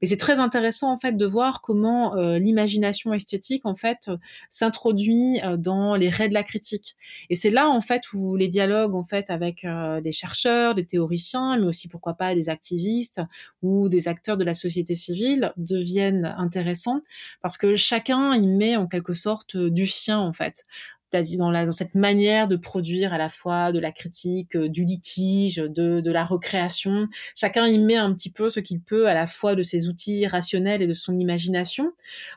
Mais 0.00 0.08
c'est 0.08 0.16
très 0.16 0.40
intéressant 0.40 0.92
en 0.92 0.96
fait 0.96 1.16
de 1.16 1.26
voir 1.26 1.60
comment 1.60 2.14
l'imagination 2.14 3.12
esthétique 3.12 3.64
en 3.64 3.74
fait 3.74 4.10
s'introduit 4.50 5.38
dans 5.58 5.94
les 5.94 6.08
raids 6.08 6.28
de 6.28 6.34
la 6.34 6.42
critique. 6.42 6.96
Et 7.30 7.34
c'est 7.34 7.50
là 7.50 7.68
en 7.68 7.80
fait 7.80 8.02
où 8.12 8.36
les 8.36 8.48
dialogues 8.48 8.94
en 8.94 9.02
fait 9.02 9.30
avec 9.30 9.66
des 10.02 10.12
chercheurs, 10.12 10.74
des 10.74 10.86
théoriciens, 10.86 11.58
mais 11.58 11.66
aussi 11.66 11.88
pourquoi 11.88 12.14
pas 12.14 12.34
des 12.34 12.48
activistes 12.48 13.20
ou 13.62 13.88
des 13.88 14.08
acteurs 14.08 14.36
de 14.36 14.44
la 14.44 14.54
société 14.54 14.94
civile 14.94 15.52
deviennent 15.56 16.34
intéressants 16.38 17.00
parce 17.42 17.56
que 17.56 17.74
chacun 17.74 18.34
y 18.34 18.46
met 18.46 18.76
en 18.76 18.86
quelque 18.86 19.14
sorte 19.14 19.56
du 19.56 19.86
sien 19.86 20.18
en 20.18 20.32
fait 20.32 20.64
dans, 21.12 21.50
la, 21.50 21.66
dans 21.66 21.72
cette 21.72 21.94
manière 21.94 22.48
de 22.48 22.56
produire 22.56 23.12
à 23.12 23.18
la 23.18 23.28
fois 23.28 23.72
de 23.72 23.78
la 23.78 23.92
critique, 23.92 24.56
euh, 24.56 24.68
du 24.68 24.84
litige, 24.84 25.56
de, 25.56 26.00
de 26.00 26.10
la 26.10 26.24
recréation. 26.24 27.08
Chacun 27.34 27.66
y 27.66 27.78
met 27.78 27.96
un 27.96 28.12
petit 28.14 28.30
peu 28.30 28.48
ce 28.48 28.60
qu'il 28.60 28.80
peut 28.80 29.08
à 29.08 29.14
la 29.14 29.26
fois 29.26 29.54
de 29.54 29.62
ses 29.62 29.88
outils 29.88 30.26
rationnels 30.26 30.82
et 30.82 30.86
de 30.86 30.94
son 30.94 31.18
imagination. 31.18 31.92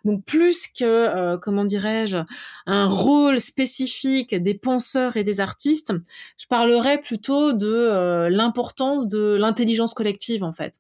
Donc 0.06 0.24
plus 0.26 0.68
que, 0.68 0.84
euh, 0.84 1.38
comment 1.38 1.66
dirais-je, 1.66 2.18
un 2.66 2.88
rôle 2.88 3.40
spécifique 3.40 4.36
des 4.36 4.54
penseurs 4.54 5.18
et 5.18 5.24
des 5.24 5.40
artistes, 5.40 5.94
je 6.38 6.48
parlerais 6.48 7.00
plutôt 7.00 7.54
de 7.54 7.68
euh, 7.68 8.30
l'importance 8.30 9.08
de 9.08 9.36
l'intelligence 9.40 9.94
collective 9.94 10.44
en 10.44 10.54
fait 10.54 10.76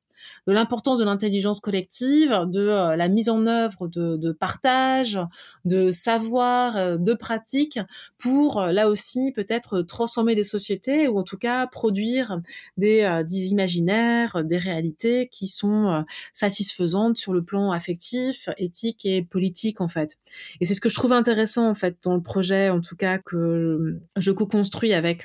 de 0.47 0.53
l'importance 0.53 0.99
de 0.99 1.05
l'intelligence 1.05 1.59
collective, 1.59 2.31
de 2.47 2.59
euh, 2.59 2.95
la 2.95 3.09
mise 3.09 3.29
en 3.29 3.45
œuvre 3.45 3.87
de, 3.87 4.31
partage, 4.31 5.19
de 5.65 5.91
savoir, 5.91 6.77
euh, 6.77 6.97
de 6.97 7.13
pratique, 7.13 7.79
pour 8.17 8.61
euh, 8.61 8.71
là 8.71 8.89
aussi 8.89 9.31
peut-être 9.33 9.81
transformer 9.81 10.35
des 10.35 10.43
sociétés 10.43 11.07
ou 11.07 11.19
en 11.19 11.23
tout 11.23 11.37
cas 11.37 11.67
produire 11.67 12.39
des, 12.77 13.21
des 13.27 13.47
imaginaires, 13.47 14.43
des 14.43 14.57
réalités 14.57 15.27
qui 15.31 15.47
sont 15.47 16.03
satisfaisantes 16.33 17.17
sur 17.17 17.33
le 17.33 17.43
plan 17.43 17.71
affectif, 17.71 18.49
éthique 18.57 19.05
et 19.05 19.21
politique 19.21 19.81
en 19.81 19.87
fait. 19.87 20.17
Et 20.59 20.65
c'est 20.65 20.73
ce 20.73 20.81
que 20.81 20.89
je 20.89 20.95
trouve 20.95 21.13
intéressant 21.13 21.69
en 21.69 21.73
fait 21.73 21.97
dans 22.03 22.15
le 22.15 22.21
projet, 22.21 22.69
en 22.69 22.81
tout 22.81 22.95
cas 22.95 23.17
que 23.17 23.99
je 24.17 24.31
co-construis 24.31 24.93
avec 24.93 25.23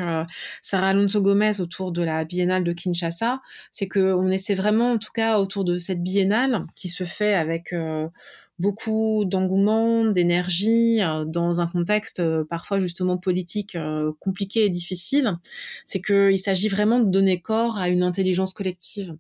Sarah 0.63 0.89
Alonso 0.89 1.21
Gomez 1.21 1.61
autour 1.61 1.93
de 1.93 2.03
la 2.03 2.25
Biennale 2.25 2.65
de 2.65 2.73
Kinshasa, 2.73 3.41
c'est 3.73 3.89
que 3.89 4.15
on 4.15 4.29
essaie 4.29 4.55
vraiment 4.55 4.86
en 4.95 4.99
tout 4.99 5.13
cas 5.15 5.39
autour 5.39 5.65
de 5.65 5.79
cette 5.79 6.03
biennale 6.03 6.63
qui 6.75 6.89
se 6.89 7.05
fait 7.05 7.35
avec 7.35 7.73
euh, 7.73 8.09
beaucoup 8.59 9.25
d'engouement, 9.27 10.05
d'énergie, 10.07 11.03
euh, 11.03 11.25
dans 11.25 11.61
un 11.61 11.67
contexte 11.67 12.21
euh, 12.21 12.45
parfois 12.45 12.81
justement 12.81 13.19
politique 13.19 13.77
compliqué 14.21 14.65
et 14.65 14.71
difficile, 14.71 15.37
c'est 15.85 16.01
qu'il 16.01 16.39
s'agit 16.39 16.69
vraiment 16.69 17.01
de 17.01 17.11
donner 17.11 17.41
corps 17.41 17.77
à 17.79 17.89
une 17.89 18.03
intelligence 18.03 18.53
collective 18.53 19.17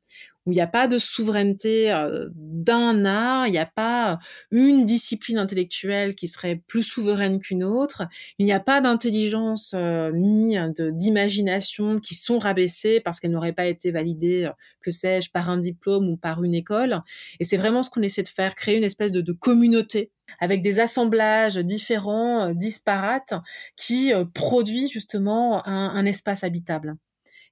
où 0.46 0.52
il 0.52 0.54
n'y 0.54 0.60
a 0.60 0.66
pas 0.68 0.86
de 0.86 0.98
souveraineté 0.98 1.92
d'un 2.32 3.04
art, 3.04 3.48
il 3.48 3.52
n'y 3.52 3.58
a 3.58 3.66
pas 3.66 4.18
une 4.50 4.84
discipline 4.84 5.38
intellectuelle 5.38 6.14
qui 6.14 6.28
serait 6.28 6.62
plus 6.66 6.84
souveraine 6.84 7.40
qu'une 7.40 7.64
autre, 7.64 8.04
il 8.38 8.46
n'y 8.46 8.52
a 8.52 8.60
pas 8.60 8.80
d'intelligence 8.80 9.74
ni 10.14 10.56
d'imagination 10.78 11.98
qui 11.98 12.14
sont 12.14 12.38
rabaissées 12.38 13.00
parce 13.00 13.18
qu'elles 13.18 13.32
n'auraient 13.32 13.52
pas 13.52 13.66
été 13.66 13.90
validées, 13.90 14.50
que 14.80 14.90
sais-je, 14.90 15.30
par 15.30 15.50
un 15.50 15.58
diplôme 15.58 16.08
ou 16.08 16.16
par 16.16 16.44
une 16.44 16.54
école. 16.54 17.02
Et 17.40 17.44
c'est 17.44 17.56
vraiment 17.56 17.82
ce 17.82 17.90
qu'on 17.90 18.02
essaie 18.02 18.22
de 18.22 18.28
faire, 18.28 18.54
créer 18.54 18.76
une 18.76 18.84
espèce 18.84 19.12
de, 19.12 19.32
communauté 19.32 20.12
avec 20.38 20.62
des 20.62 20.80
assemblages 20.80 21.56
différents, 21.56 22.52
disparates, 22.52 23.34
qui 23.76 24.12
produit 24.34 24.88
justement 24.88 25.66
un 25.66 26.06
espace 26.06 26.44
habitable. 26.44 26.96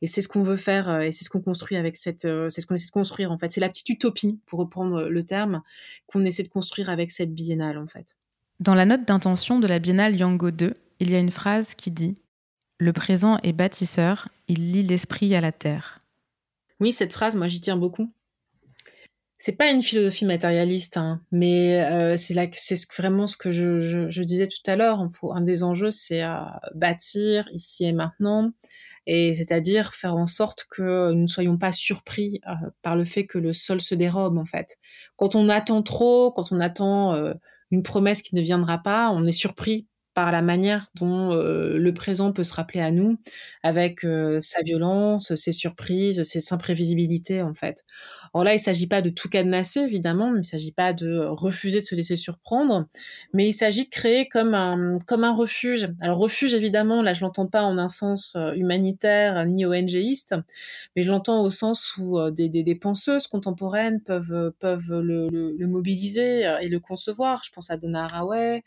Et 0.05 0.07
c'est 0.07 0.21
ce 0.21 0.29
qu'on 0.29 0.43
veut 0.43 0.57
faire 0.57 1.01
et 1.01 1.13
c'est 1.13 1.25
ce 1.25 1.31
qu'on 1.31 1.41
construit 1.41 1.79
avec 1.79 1.97
cette, 1.97 2.29
c'est 2.51 2.61
ce 2.61 2.67
qu'on 2.67 2.75
essaie 2.75 2.89
de 2.89 2.91
construire 2.91 3.33
en 3.33 3.39
fait. 3.39 3.51
C'est 3.53 3.61
la 3.63 3.71
petite 3.71 3.89
utopie, 3.89 4.39
pour 4.45 4.59
reprendre 4.59 5.05
le 5.05 5.23
terme, 5.23 5.63
qu'on 6.07 6.27
essaie 6.27 6.43
de 6.43 6.49
construire 6.49 6.91
avec 6.91 7.11
cette 7.11 7.33
biennale 7.33 7.79
en 7.79 7.87
fait. 7.87 8.15
Dans 8.61 8.75
la 8.75 8.85
note 8.85 9.07
d'intention 9.07 9.61
de 9.61 9.67
la 9.67 9.79
biennale 9.79 10.15
Yango 10.15 10.51
2, 10.51 10.75
il 11.01 11.11
y 11.11 11.15
a 11.15 11.19
une 11.19 11.31
phrase 11.31 11.75
qui 11.75 11.91
dit 11.91 12.17
Le 12.79 12.93
présent 12.93 13.39
est 13.43 13.55
bâtisseur, 13.55 14.29
il 14.47 14.73
lie 14.73 14.83
l'esprit 14.83 15.35
à 15.35 15.41
la 15.41 15.53
terre. 15.53 16.01
Oui, 16.81 16.93
cette 16.93 17.15
phrase, 17.15 17.35
moi 17.35 17.47
j'y 17.47 17.63
tiens 17.63 17.79
beaucoup 17.79 18.11
c'est 19.45 19.53
pas 19.53 19.71
une 19.71 19.83
philosophie 19.83 20.25
matérialiste, 20.25 20.97
hein, 20.97 21.21
mais 21.31 21.85
euh, 21.85 22.15
c'est 22.17 22.35
vraiment 22.97 23.27
ce 23.27 23.37
que 23.37 23.51
je, 23.51 24.23
disais 24.23 24.47
tout 24.47 24.71
à 24.71 24.75
l'heure. 24.75 25.07
Un 25.35 25.41
des 25.43 25.63
enjeux, 25.63 25.91
c'est 25.91 26.23
euh, 26.23 26.39
bâtir 26.75 27.47
ici 27.53 27.85
et 27.85 27.93
maintenant, 27.93 28.53
et 29.07 29.35
c'est-à-dire 29.35 29.95
faire 29.95 30.17
en 30.17 30.27
sorte 30.27 30.65
que 30.71 31.13
nous 31.13 31.23
ne 31.23 31.27
soyons 31.27 31.59
pas 31.59 31.73
surpris 31.73 32.41
euh, 32.49 32.53
par 32.83 32.97
le 32.97 33.05
fait 33.05 33.27
que 33.27 33.39
le 33.39 33.53
sol 33.53 33.81
se 33.81 33.95
dérobe 33.95 34.39
en 34.39 34.45
fait. 34.45 34.77
Quand 35.17 35.35
on 35.35 35.49
attend 35.49 35.83
trop, 35.83 36.33
quand 36.33 36.53
on 36.53 36.61
attend 36.61 37.15
une 37.71 37.83
promesse 37.83 38.23
qui 38.23 38.35
ne 38.37 38.41
viendra 38.43 38.79
pas, 38.79 39.11
on 39.11 39.25
est 39.25 39.33
surpris 39.33 39.87
par 40.15 40.31
la 40.31 40.43
manière 40.43 40.87
dont 40.95 41.33
euh, 41.33 41.77
le 41.77 41.93
présent 41.93 42.33
peut 42.33 42.45
se 42.45 42.55
rappeler 42.55 42.81
à 42.81 42.93
nous, 42.93 43.19
avec 43.65 44.05
euh, 44.05 44.39
sa 44.41 44.63
violence, 44.63 45.35
ses 45.35 45.51
surprises, 45.53 46.23
ses 46.23 46.53
imprévisibilités 46.53 47.43
en 47.43 47.53
fait. 47.55 47.85
Or 48.35 48.45
là, 48.45 48.53
il 48.53 48.57
ne 48.57 48.63
s'agit 48.63 48.87
pas 48.87 49.01
de 49.01 49.11
tout 49.11 49.29
cadenasser 49.29 49.81
évidemment, 49.81 50.35
il 50.35 50.39
ne 50.39 50.43
s'agit 50.43 50.73
pas 50.73 50.93
de 50.93 51.25
refuser 51.25 51.79
de 51.79 51.85
se 51.85 51.95
laisser 51.95 52.17
surprendre, 52.17 52.89
mais 53.33 53.49
il 53.49 53.53
s'agit 53.53 53.85
de 53.85 53.91
créer 53.91 54.29
comme 54.29 54.55
un 54.55 54.99
comme 55.07 55.25
un 55.25 55.33
refuge. 55.33 55.89
Alors 56.01 56.19
refuge 56.19 56.53
évidemment, 56.55 57.03
là 57.03 57.15
je 57.15 57.21
l'entends 57.21 57.47
pas 57.47 57.63
en 57.63 57.79
un 57.79 57.89
sens 57.89 58.35
euh, 58.37 58.53
humanitaire 58.55 59.47
ni 59.47 59.65
ONGiste, 59.65 60.35
mais 60.97 61.03
je 61.03 61.11
l'entends 61.11 61.43
au 61.43 61.51
sens 61.51 61.97
où 61.97 62.19
des, 62.31 62.49
des, 62.49 62.63
des, 62.63 62.75
penseuses 62.75 63.27
contemporaines 63.27 64.01
peuvent 64.03 64.53
peuvent 64.59 65.01
le, 65.01 65.29
le, 65.31 65.67
mobiliser 65.67 66.43
et 66.61 66.69
le 66.69 66.81
concevoir. 66.81 67.43
Je 67.45 67.51
pense 67.53 67.71
à 67.71 67.77
Donna 67.77 68.05
Haraway 68.05 68.63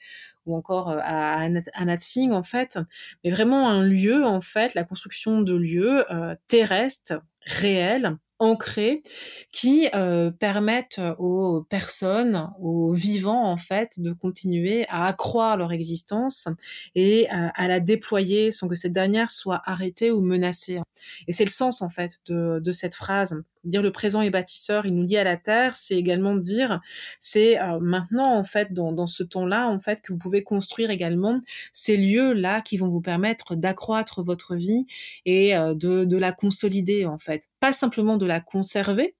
ou 0.47 0.55
encore 0.55 0.89
euh, 0.89 0.99
à, 1.03 1.43
à 1.43 1.99
Singh 1.99 2.31
en 2.31 2.43
fait, 2.43 2.79
mais 3.23 3.29
vraiment 3.29 3.69
un 3.69 3.83
lieu 3.83 4.25
en 4.25 4.41
fait, 4.41 4.73
la 4.73 4.83
construction 4.83 5.41
de 5.41 5.53
lieux 5.53 6.11
euh, 6.11 6.35
terrestres 6.47 7.21
réels 7.41 8.17
ancrés 8.39 9.03
qui 9.51 9.87
euh, 9.95 10.31
permettent 10.31 11.01
aux 11.17 11.63
personnes, 11.69 12.49
aux 12.59 12.93
vivants 12.93 13.49
en 13.49 13.57
fait, 13.57 13.93
de 13.97 14.13
continuer 14.13 14.85
à 14.89 15.05
accroître 15.05 15.57
leur 15.57 15.71
existence 15.71 16.47
et 16.95 17.27
à, 17.29 17.49
à 17.49 17.67
la 17.67 17.79
déployer 17.79 18.51
sans 18.51 18.67
que 18.67 18.75
cette 18.75 18.93
dernière 18.93 19.31
soit 19.31 19.61
arrêtée 19.65 20.11
ou 20.11 20.21
menacée. 20.21 20.79
Et 21.27 21.33
c'est 21.33 21.45
le 21.45 21.51
sens 21.51 21.81
en 21.81 21.89
fait 21.89 22.19
de 22.27 22.71
cette 22.71 22.95
phrase 22.95 23.41
dire 23.63 23.81
le 23.81 23.91
présent 23.91 24.21
est 24.21 24.29
bâtisseur, 24.29 24.85
il 24.85 24.95
nous 24.95 25.03
lie 25.03 25.17
à 25.17 25.23
la 25.23 25.37
terre, 25.37 25.75
c'est 25.75 25.95
également 25.95 26.35
dire, 26.35 26.79
c'est 27.19 27.59
euh, 27.59 27.79
maintenant 27.79 28.35
en 28.35 28.43
fait 28.43 28.73
dans, 28.73 29.07
ce 29.07 29.23
temps-là 29.23 29.67
en 29.67 29.79
fait 29.79 30.01
que 30.01 30.11
vous 30.11 30.19
pouvez 30.19 30.43
construire 30.43 30.89
également 30.89 31.41
ces 31.73 31.97
lieux-là 31.97 32.61
qui 32.61 32.77
vont 32.77 32.89
vous 32.89 33.01
permettre 33.01 33.55
d'accroître 33.55 34.23
votre 34.23 34.55
vie 34.55 34.85
et 35.25 35.55
euh, 35.55 35.73
de 35.75 36.17
la 36.17 36.31
consolider 36.31 37.05
en 37.05 37.17
fait, 37.17 37.49
pas 37.59 37.73
simplement 37.73 38.17
de 38.17 38.25
la 38.25 38.39
conserver, 38.39 39.15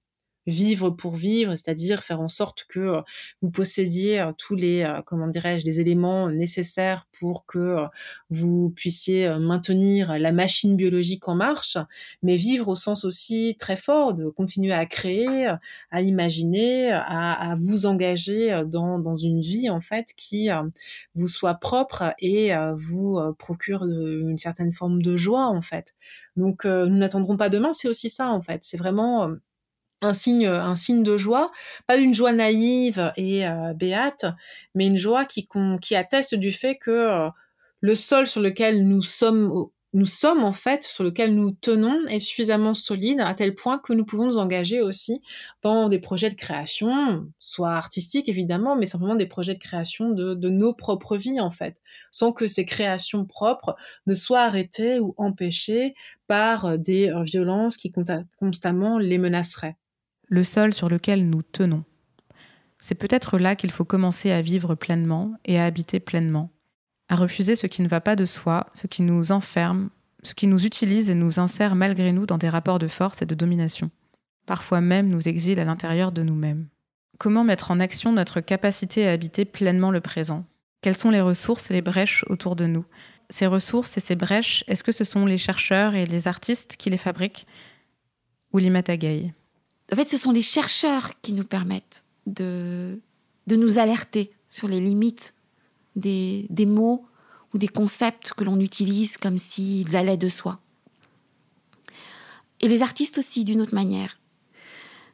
vivre 0.48 0.90
pour 0.90 1.14
vivre, 1.16 1.56
c'est-à-dire 1.56 2.02
faire 2.02 2.20
en 2.20 2.28
sorte 2.28 2.64
que 2.68 2.80
euh, 2.80 3.00
vous 3.42 3.50
possédiez 3.50 4.20
euh, 4.20 4.32
tous 4.36 4.54
les, 4.54 4.82
euh, 4.82 5.02
comment 5.04 5.28
dirais-je, 5.28 5.64
les 5.64 5.78
éléments 5.80 6.30
nécessaires 6.30 7.06
pour 7.18 7.44
que 7.44 7.76
vous 8.30 8.70
puissiez 8.70 9.28
maintenir 9.38 10.18
la 10.18 10.32
machine 10.32 10.76
biologique 10.76 11.28
en 11.28 11.34
marche, 11.34 11.76
mais 12.22 12.36
vivre 12.36 12.68
au 12.68 12.76
sens 12.76 13.04
aussi 13.04 13.56
très 13.58 13.76
fort 13.76 14.14
de 14.14 14.28
continuer 14.28 14.72
à 14.72 14.86
créer, 14.86 15.52
à 15.90 16.00
imaginer, 16.00 16.90
à, 16.92 17.54
vous 17.56 17.86
engager 17.86 18.62
dans, 18.66 18.98
dans, 18.98 19.14
une 19.14 19.40
vie 19.40 19.68
en 19.68 19.80
fait 19.80 20.12
qui 20.16 20.48
vous 21.14 21.28
soit 21.28 21.54
propre 21.54 22.14
et 22.20 22.52
vous 22.76 23.18
procure 23.38 23.84
une 23.84 24.38
certaine 24.38 24.72
forme 24.72 25.02
de 25.02 25.16
joie 25.16 25.46
en 25.46 25.60
fait. 25.60 25.94
Donc 26.36 26.64
nous 26.64 26.96
n'attendrons 26.96 27.36
pas 27.36 27.48
demain, 27.48 27.72
c'est 27.72 27.88
aussi 27.88 28.08
ça 28.08 28.28
en 28.28 28.42
fait. 28.42 28.60
C'est 28.62 28.76
vraiment 28.76 29.30
un 30.02 30.12
signe, 30.12 30.46
un 30.46 30.76
signe 30.76 31.02
de 31.02 31.18
joie, 31.18 31.50
pas 31.86 31.96
une 31.96 32.14
joie 32.14 32.32
naïve 32.32 33.12
et 33.16 33.46
euh, 33.46 33.72
béate, 33.74 34.26
mais 34.74 34.86
une 34.86 34.96
joie 34.96 35.24
qui, 35.24 35.46
atteste 35.94 36.34
du 36.34 36.52
fait 36.52 36.76
que 36.76 36.90
euh, 36.90 37.28
le 37.80 37.94
sol 37.94 38.26
sur 38.26 38.40
lequel 38.40 38.86
nous 38.86 39.02
sommes, 39.02 39.68
nous 39.94 40.06
sommes 40.06 40.44
en 40.44 40.52
fait, 40.52 40.84
sur 40.84 41.02
lequel 41.02 41.34
nous 41.34 41.50
tenons, 41.50 42.06
est 42.06 42.20
suffisamment 42.20 42.74
solide 42.74 43.20
à 43.20 43.34
tel 43.34 43.54
point 43.54 43.78
que 43.78 43.92
nous 43.92 44.04
pouvons 44.04 44.26
nous 44.26 44.38
engager 44.38 44.80
aussi 44.82 45.20
dans 45.62 45.88
des 45.88 45.98
projets 45.98 46.30
de 46.30 46.34
création, 46.34 47.26
soit 47.40 47.72
artistiques 47.72 48.28
évidemment, 48.28 48.76
mais 48.76 48.86
simplement 48.86 49.16
des 49.16 49.26
projets 49.26 49.54
de 49.54 49.58
création 49.58 50.10
de, 50.10 50.34
de 50.34 50.48
nos 50.48 50.74
propres 50.74 51.16
vies 51.16 51.40
en 51.40 51.50
fait, 51.50 51.80
sans 52.12 52.32
que 52.32 52.46
ces 52.46 52.64
créations 52.64 53.24
propres 53.24 53.74
ne 54.06 54.14
soient 54.14 54.42
arrêtées 54.42 55.00
ou 55.00 55.14
empêchées 55.16 55.94
par 56.28 56.78
des 56.78 57.08
euh, 57.08 57.22
violences 57.24 57.76
qui 57.76 57.90
constamment 58.38 58.98
les 58.98 59.18
menaceraient 59.18 59.76
le 60.28 60.44
sol 60.44 60.74
sur 60.74 60.88
lequel 60.88 61.28
nous 61.28 61.42
tenons. 61.42 61.84
C'est 62.80 62.94
peut-être 62.94 63.38
là 63.38 63.56
qu'il 63.56 63.70
faut 63.70 63.84
commencer 63.84 64.30
à 64.30 64.42
vivre 64.42 64.74
pleinement 64.74 65.34
et 65.44 65.58
à 65.58 65.64
habiter 65.64 66.00
pleinement, 66.00 66.50
à 67.08 67.16
refuser 67.16 67.56
ce 67.56 67.66
qui 67.66 67.82
ne 67.82 67.88
va 67.88 68.00
pas 68.00 68.16
de 68.16 68.24
soi, 68.24 68.66
ce 68.74 68.86
qui 68.86 69.02
nous 69.02 69.32
enferme, 69.32 69.90
ce 70.22 70.34
qui 70.34 70.46
nous 70.46 70.64
utilise 70.64 71.10
et 71.10 71.14
nous 71.14 71.40
insère 71.40 71.74
malgré 71.74 72.12
nous 72.12 72.26
dans 72.26 72.38
des 72.38 72.48
rapports 72.48 72.78
de 72.78 72.88
force 72.88 73.22
et 73.22 73.26
de 73.26 73.34
domination, 73.34 73.90
parfois 74.46 74.80
même 74.80 75.08
nous 75.08 75.28
exile 75.28 75.60
à 75.60 75.64
l'intérieur 75.64 76.12
de 76.12 76.22
nous-mêmes. 76.22 76.68
Comment 77.18 77.42
mettre 77.42 77.72
en 77.72 77.80
action 77.80 78.12
notre 78.12 78.40
capacité 78.40 79.08
à 79.08 79.12
habiter 79.12 79.44
pleinement 79.44 79.90
le 79.90 80.00
présent? 80.00 80.44
Quelles 80.82 80.96
sont 80.96 81.10
les 81.10 81.20
ressources 81.20 81.70
et 81.70 81.74
les 81.74 81.82
brèches 81.82 82.24
autour 82.28 82.54
de 82.54 82.66
nous? 82.66 82.84
Ces 83.30 83.46
ressources 83.46 83.96
et 83.96 84.00
ces 84.00 84.14
brèches, 84.14 84.62
est-ce 84.68 84.84
que 84.84 84.92
ce 84.92 85.04
sont 85.04 85.26
les 85.26 85.36
chercheurs 85.36 85.94
et 85.94 86.06
les 86.06 86.28
artistes 86.28 86.76
qui 86.78 86.90
les 86.90 86.96
fabriquent 86.96 87.46
Ou 88.52 88.58
l'imatagay 88.58 89.32
en 89.92 89.96
fait, 89.96 90.10
ce 90.10 90.18
sont 90.18 90.32
les 90.32 90.42
chercheurs 90.42 91.20
qui 91.22 91.32
nous 91.32 91.44
permettent 91.44 92.04
de, 92.26 93.00
nous 93.46 93.78
alerter 93.78 94.30
sur 94.48 94.68
les 94.68 94.80
limites 94.80 95.34
des, 95.96 96.46
mots 96.66 97.06
ou 97.54 97.58
des 97.58 97.68
concepts 97.68 98.34
que 98.34 98.44
l'on 98.44 98.60
utilise 98.60 99.16
comme 99.16 99.38
s'ils 99.38 99.96
allaient 99.96 100.16
de 100.16 100.28
soi. 100.28 100.60
Et 102.60 102.68
les 102.68 102.82
artistes 102.82 103.18
aussi, 103.18 103.44
d'une 103.44 103.60
autre 103.60 103.74
manière. 103.74 104.18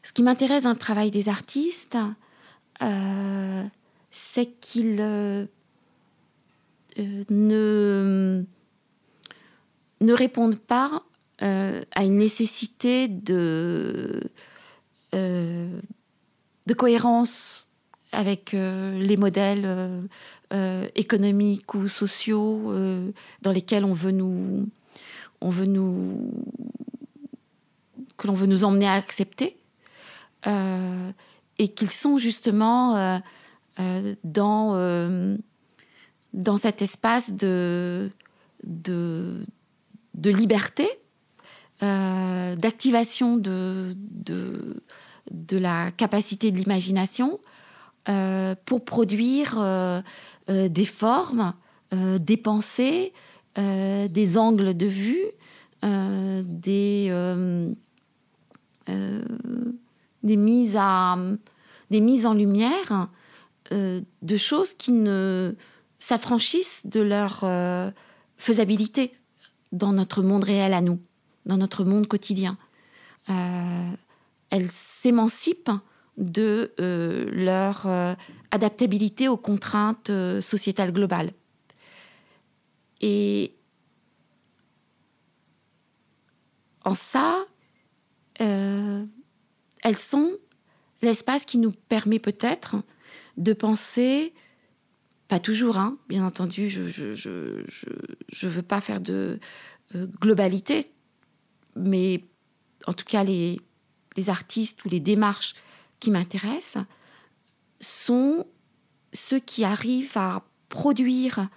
Ce 0.03 0.13
qui 0.13 0.23
m'intéresse 0.23 0.65
dans 0.65 0.71
le 0.71 0.77
travail 0.77 1.11
des 1.11 1.29
artistes, 1.29 1.97
euh, 2.83 3.65
c'est 4.11 4.47
qu'ils 4.61 5.01
euh, 5.01 5.47
euh, 6.99 7.25
ne, 7.31 8.45
répondent 10.13 10.59
pas 10.59 11.03
à 11.41 12.05
une 12.05 12.17
nécessité 12.17 13.07
de 13.07 14.23
de 15.15 16.75
cohérence 16.75 17.69
avec 18.15 18.55
euh, 18.55 18.99
les 18.99 19.17
modèles 19.17 20.09
euh, 20.53 20.89
économiques 20.95 21.75
ou 21.75 21.89
sociaux 21.89 22.73
dans 23.43 23.53
lesquels 23.53 23.85
on 23.85 23.93
veut 23.93 24.13
nous, 24.13 24.69
on 25.41 25.49
veut 25.49 25.67
nous, 25.67 26.33
que 28.17 28.27
l'on 28.27 28.35
veut 28.35 28.47
nous 28.47 28.65
emmener 28.65 28.87
à 28.87 28.95
accepter, 28.95 29.57
et 30.47 31.69
qu'ils 31.69 31.91
sont 31.91 32.19
justement 32.19 33.21
dans 34.25 35.37
dans 36.33 36.57
cet 36.57 36.83
espace 36.83 37.33
de 37.33 38.11
de, 38.63 39.45
liberté, 40.23 40.89
d'activation 41.81 43.37
de, 43.37 43.95
de 45.31 45.57
la 45.57 45.91
capacité 45.91 46.51
de 46.51 46.59
l'imagination 46.59 47.41
euh, 48.09 48.55
pour 48.67 48.85
produire 48.85 49.57
euh, 49.59 50.03
euh, 50.51 50.69
des 50.69 50.85
formes, 50.85 51.55
des 51.93 52.37
pensées, 52.37 53.13
des 53.57 54.37
angles 54.37 54.77
de 54.77 54.87
vue, 54.87 55.27
des, 55.85 57.09
des, 60.25 60.37
mises 60.37 60.77
à, 60.77 61.17
des 61.91 62.01
mises 62.01 62.27
en 62.27 62.35
lumière 62.35 63.09
de 63.71 64.37
choses 64.37 64.73
qui 64.73 64.91
ne 64.91 65.55
s'affranchissent 66.01 66.85
de 66.85 67.01
leur 67.01 67.45
faisabilité 68.39 69.15
dans 69.71 69.93
notre 69.93 70.23
monde 70.23 70.43
réel 70.43 70.75
à 70.75 70.81
nous, 70.81 70.99
dans 71.47 71.59
notre 71.59 71.85
monde 71.85 72.09
quotidien 72.09 72.59
elles 74.55 74.71
s'émancipent 74.71 75.73
de 76.17 76.75
euh, 76.79 77.29
leur 77.33 77.89
euh, 77.89 78.15
adaptabilité 78.53 79.27
aux 79.27 79.37
contraintes 79.37 80.11
euh, 80.11 80.41
sociétales 80.41 80.93
globales. 80.93 81.33
Et 83.01 83.57
en 86.85 86.95
ça, 86.95 87.37
elles 88.39 89.97
sont 89.97 90.31
l'espace 91.03 91.45
qui 91.45 91.59
nous 91.59 91.73
permet 91.73 92.21
peut-être 92.21 92.77
de 93.37 93.53
penser, 93.55 94.35
pas 95.27 95.41
toujours, 95.41 95.79
hein, 95.79 95.99
bien 96.09 96.25
entendu, 96.25 96.69
je 96.69 96.83
ne 96.83 97.65
je, 98.29 98.49
veux 98.49 98.63
pas 98.63 98.81
faire 98.81 99.01
de 99.01 99.41
globalité, 100.21 100.91
mais 101.75 102.25
en 102.87 102.93
tout 102.93 103.05
cas 103.05 103.25
les, 103.25 103.59
les 104.17 104.31
artistes 104.31 104.85
ou 104.85 104.89
les 104.89 105.01
démarches 105.01 105.55
qui 106.01 106.11
m'intéressent 106.11 106.85
sont 107.81 108.47
ceux 109.13 109.39
qui 109.39 109.65
arrivent 109.65 110.17
à 110.17 110.45
produire 110.69 111.49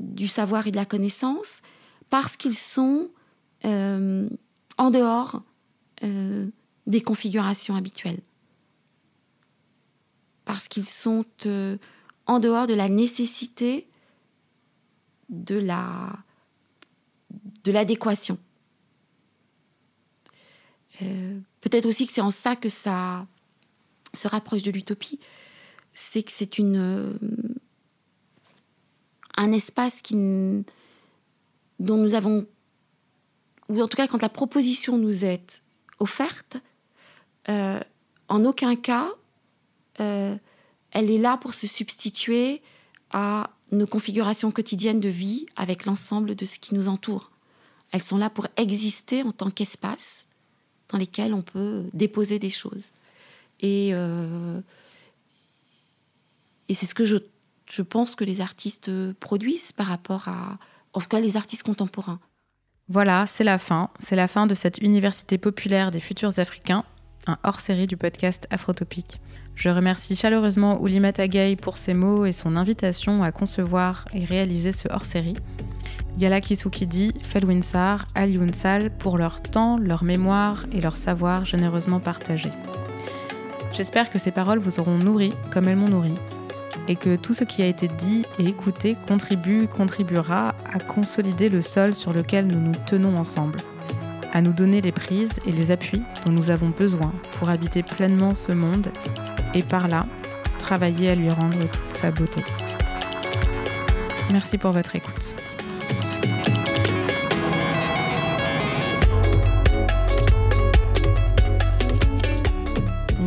du 0.00 0.26
savoir 0.26 0.66
et 0.66 0.70
de 0.70 0.76
la 0.76 0.86
connaissance 0.86 1.62
parce 2.10 2.36
qu'ils 2.36 2.56
sont 2.56 3.10
euh, 3.64 4.28
en 4.78 4.90
dehors 4.90 5.42
euh, 6.02 6.48
des 6.86 7.00
configurations 7.00 7.76
habituelles. 7.76 8.20
Parce 10.44 10.68
qu'ils 10.68 10.88
sont 10.88 11.24
euh, 11.46 11.78
en 12.26 12.40
dehors 12.40 12.66
de 12.66 12.74
la 12.74 12.88
nécessité 12.88 13.88
de 15.28 15.56
la 15.56 16.18
de 17.64 17.72
l'adéquation. 17.72 18.38
Peut-être 21.62 21.86
aussi 21.86 22.06
que 22.06 22.12
c'est 22.12 22.20
en 22.20 22.30
ça 22.30 22.54
que 22.54 22.68
ça 22.68 23.26
se 24.12 24.28
rapproche 24.28 24.62
de 24.62 24.70
l'utopie, 24.70 25.18
c'est 25.94 26.22
que 26.22 26.30
c'est 26.30 26.58
une 26.58 27.26
un 29.36 29.52
espace 29.52 30.02
qui, 30.02 30.14
dont 31.78 31.96
nous 31.96 32.14
avons, 32.14 32.46
ou 33.68 33.80
en 33.80 33.88
tout 33.88 33.96
cas 33.96 34.06
quand 34.06 34.22
la 34.22 34.28
proposition 34.28 34.98
nous 34.98 35.24
est 35.24 35.62
offerte, 35.98 36.58
euh, 37.48 37.80
en 38.28 38.44
aucun 38.44 38.76
cas, 38.76 39.08
euh, 40.00 40.36
elle 40.90 41.10
est 41.10 41.18
là 41.18 41.36
pour 41.36 41.54
se 41.54 41.66
substituer 41.66 42.62
à 43.10 43.50
nos 43.70 43.86
configurations 43.86 44.50
quotidiennes 44.50 45.00
de 45.00 45.08
vie 45.08 45.46
avec 45.56 45.86
l'ensemble 45.86 46.34
de 46.34 46.44
ce 46.44 46.58
qui 46.58 46.74
nous 46.74 46.88
entoure. 46.88 47.30
Elles 47.90 48.02
sont 48.02 48.18
là 48.18 48.30
pour 48.30 48.46
exister 48.56 49.22
en 49.22 49.32
tant 49.32 49.50
qu'espace 49.50 50.26
dans 50.92 50.98
lesquels 50.98 51.34
on 51.34 51.42
peut 51.42 51.84
déposer 51.92 52.38
des 52.38 52.50
choses. 52.50 52.92
Et, 53.60 53.90
euh, 53.92 54.60
et 56.68 56.74
c'est 56.74 56.86
ce 56.86 56.94
que 56.94 57.04
je 57.04 57.18
je 57.72 57.80
pense 57.80 58.14
que 58.16 58.24
les 58.24 58.42
artistes 58.42 58.90
produisent 59.14 59.72
par 59.72 59.86
rapport 59.86 60.28
à, 60.28 60.58
en 60.92 61.00
tout 61.00 61.08
cas, 61.08 61.20
les 61.20 61.38
artistes 61.38 61.62
contemporains. 61.62 62.20
Voilà, 62.88 63.26
c'est 63.26 63.44
la 63.44 63.58
fin. 63.58 63.88
C'est 63.98 64.16
la 64.16 64.28
fin 64.28 64.46
de 64.46 64.52
cette 64.52 64.78
Université 64.78 65.38
populaire 65.38 65.90
des 65.90 66.00
futurs 66.00 66.38
africains, 66.38 66.84
un 67.26 67.38
hors-série 67.44 67.86
du 67.86 67.96
podcast 67.96 68.46
Afrotopique. 68.50 69.20
Je 69.54 69.68
remercie 69.68 70.16
chaleureusement 70.16 70.80
Oulimata 70.80 71.28
Gay 71.28 71.56
pour 71.56 71.76
ses 71.76 71.94
mots 71.94 72.24
et 72.24 72.32
son 72.32 72.56
invitation 72.56 73.22
à 73.22 73.32
concevoir 73.32 74.06
et 74.12 74.24
réaliser 74.24 74.72
ce 74.72 74.88
hors-série. 74.90 75.36
Yala 76.18 76.40
Kisukidi, 76.40 77.12
Felwinsar, 77.22 78.04
Ali 78.14 78.36
Unsal 78.38 78.90
pour 78.90 79.18
leur 79.18 79.42
temps, 79.42 79.78
leur 79.78 80.04
mémoire 80.04 80.66
et 80.72 80.80
leur 80.80 80.96
savoir 80.96 81.44
généreusement 81.46 82.00
partagés. 82.00 82.52
J'espère 83.72 84.10
que 84.10 84.18
ces 84.18 84.30
paroles 84.30 84.58
vous 84.58 84.80
auront 84.80 84.98
nourri 84.98 85.32
comme 85.50 85.68
elles 85.68 85.76
m'ont 85.76 85.88
nourri 85.88 86.14
et 86.88 86.96
que 86.96 87.16
tout 87.16 87.34
ce 87.34 87.44
qui 87.44 87.62
a 87.62 87.66
été 87.66 87.88
dit 87.88 88.22
et 88.38 88.44
écouté 88.44 88.96
contribue, 89.06 89.68
contribuera 89.68 90.54
à 90.72 90.78
consolider 90.80 91.48
le 91.48 91.62
sol 91.62 91.94
sur 91.94 92.12
lequel 92.12 92.46
nous 92.48 92.60
nous 92.60 92.74
tenons 92.86 93.16
ensemble, 93.16 93.58
à 94.32 94.42
nous 94.42 94.52
donner 94.52 94.80
les 94.80 94.92
prises 94.92 95.40
et 95.46 95.52
les 95.52 95.70
appuis 95.70 96.02
dont 96.24 96.32
nous 96.32 96.50
avons 96.50 96.70
besoin 96.70 97.12
pour 97.38 97.48
habiter 97.50 97.82
pleinement 97.82 98.34
ce 98.34 98.52
monde 98.52 98.88
et 99.54 99.62
par 99.62 99.88
là 99.88 100.06
travailler 100.58 101.10
à 101.10 101.14
lui 101.14 101.30
rendre 101.30 101.58
toute 101.58 101.92
sa 101.92 102.10
beauté. 102.10 102.42
Merci 104.30 104.58
pour 104.58 104.72
votre 104.72 104.96
écoute. 104.96 105.36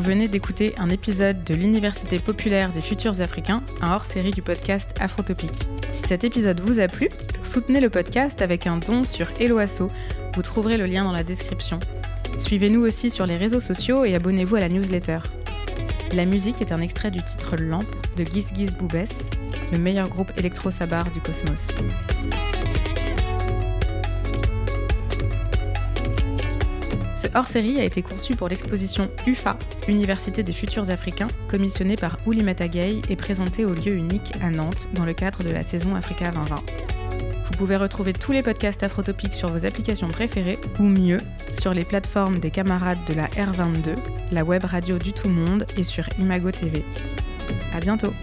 venez 0.06 0.28
d'écouter 0.28 0.76
un 0.78 0.92
épisode 0.92 1.44
de 1.44 1.56
l'Université 1.56 2.20
populaire 2.20 2.72
des 2.72 2.82
futurs 2.82 3.22
africains, 3.22 3.64
un 3.82 3.92
hors-série 3.92 4.30
du 4.30 4.44
podcast 4.44 4.92
Afrotopique. 5.00 5.68
Si 5.92 6.04
cet 6.04 6.24
épisode 6.24 6.60
vous 6.60 6.80
a 6.80 6.88
plu, 6.88 7.10
soutenez 7.42 7.80
le 7.80 7.90
podcast 7.90 8.44
avec 8.44 8.68
un 8.68 8.78
don 8.78 9.04
sur 9.04 9.28
Eloasso. 9.40 9.90
Vous 10.36 10.42
trouverez 10.42 10.76
le 10.76 10.86
lien 10.86 11.06
dans 11.06 11.14
la 11.14 11.24
description. 11.24 11.80
Suivez-nous 12.40 12.82
aussi 12.82 13.10
sur 13.10 13.26
les 13.26 13.38
réseaux 13.38 13.62
sociaux 13.62 14.04
et 14.04 14.16
abonnez-vous 14.16 14.58
à 14.58 14.60
la 14.60 14.68
newsletter. 14.68 15.20
La 16.14 16.26
musique 16.26 16.62
est 16.62 16.74
un 16.74 16.82
extrait 16.82 17.10
du 17.10 17.22
titre 17.22 17.56
Lampe 17.58 17.86
de 18.18 18.26
Giz 18.26 18.50
Giz 18.54 18.74
Boubès, 18.74 19.10
le 19.72 19.80
meilleur 19.80 20.10
groupe 20.10 20.32
électro-sabar 20.38 21.10
du 21.12 21.22
cosmos. 21.22 21.68
Ce 27.16 27.28
hors-série 27.34 27.80
a 27.80 27.86
été 27.86 28.02
conçu 28.02 28.36
pour 28.36 28.50
l'exposition 28.50 29.10
UFA, 29.26 29.58
Université 29.88 30.44
des 30.44 30.54
futurs 30.54 30.90
africains, 30.90 31.30
commissionnée 31.48 31.96
par 31.96 32.20
Oulimata 32.26 32.68
Gay 32.68 33.02
et 33.10 33.16
présentée 33.16 33.64
au 33.64 33.74
lieu 33.74 33.96
unique 33.96 34.34
à 34.42 34.50
Nantes 34.50 34.90
dans 34.94 35.06
le 35.06 35.14
cadre 35.14 35.44
de 35.44 35.50
la 35.50 35.64
saison 35.64 35.96
Africa 35.96 36.30
2020. 36.32 36.95
Vous 37.46 37.58
pouvez 37.58 37.78
retrouver 37.78 38.14
tous 38.14 38.32
les 38.32 38.42
podcasts 38.42 38.84
afrotopiques 38.84 39.34
sur 39.34 39.52
vos 39.52 39.66
applications 39.66 40.08
préférées, 40.08 40.58
ou 40.80 40.84
mieux, 40.84 41.20
sur 41.60 41.74
les 41.74 41.86
plateformes 41.86 42.40
des 42.40 42.52
camarades 42.52 43.04
de 43.08 43.14
la 43.14 43.28
R22, 43.28 43.96
la 44.32 44.44
web 44.44 44.64
radio 44.66 44.98
du 44.98 45.14
tout 45.14 45.30
monde 45.30 45.66
et 45.78 45.84
sur 45.84 46.06
Imago 46.20 46.52
TV. 46.52 46.84
À 47.74 47.80
bientôt! 47.80 48.14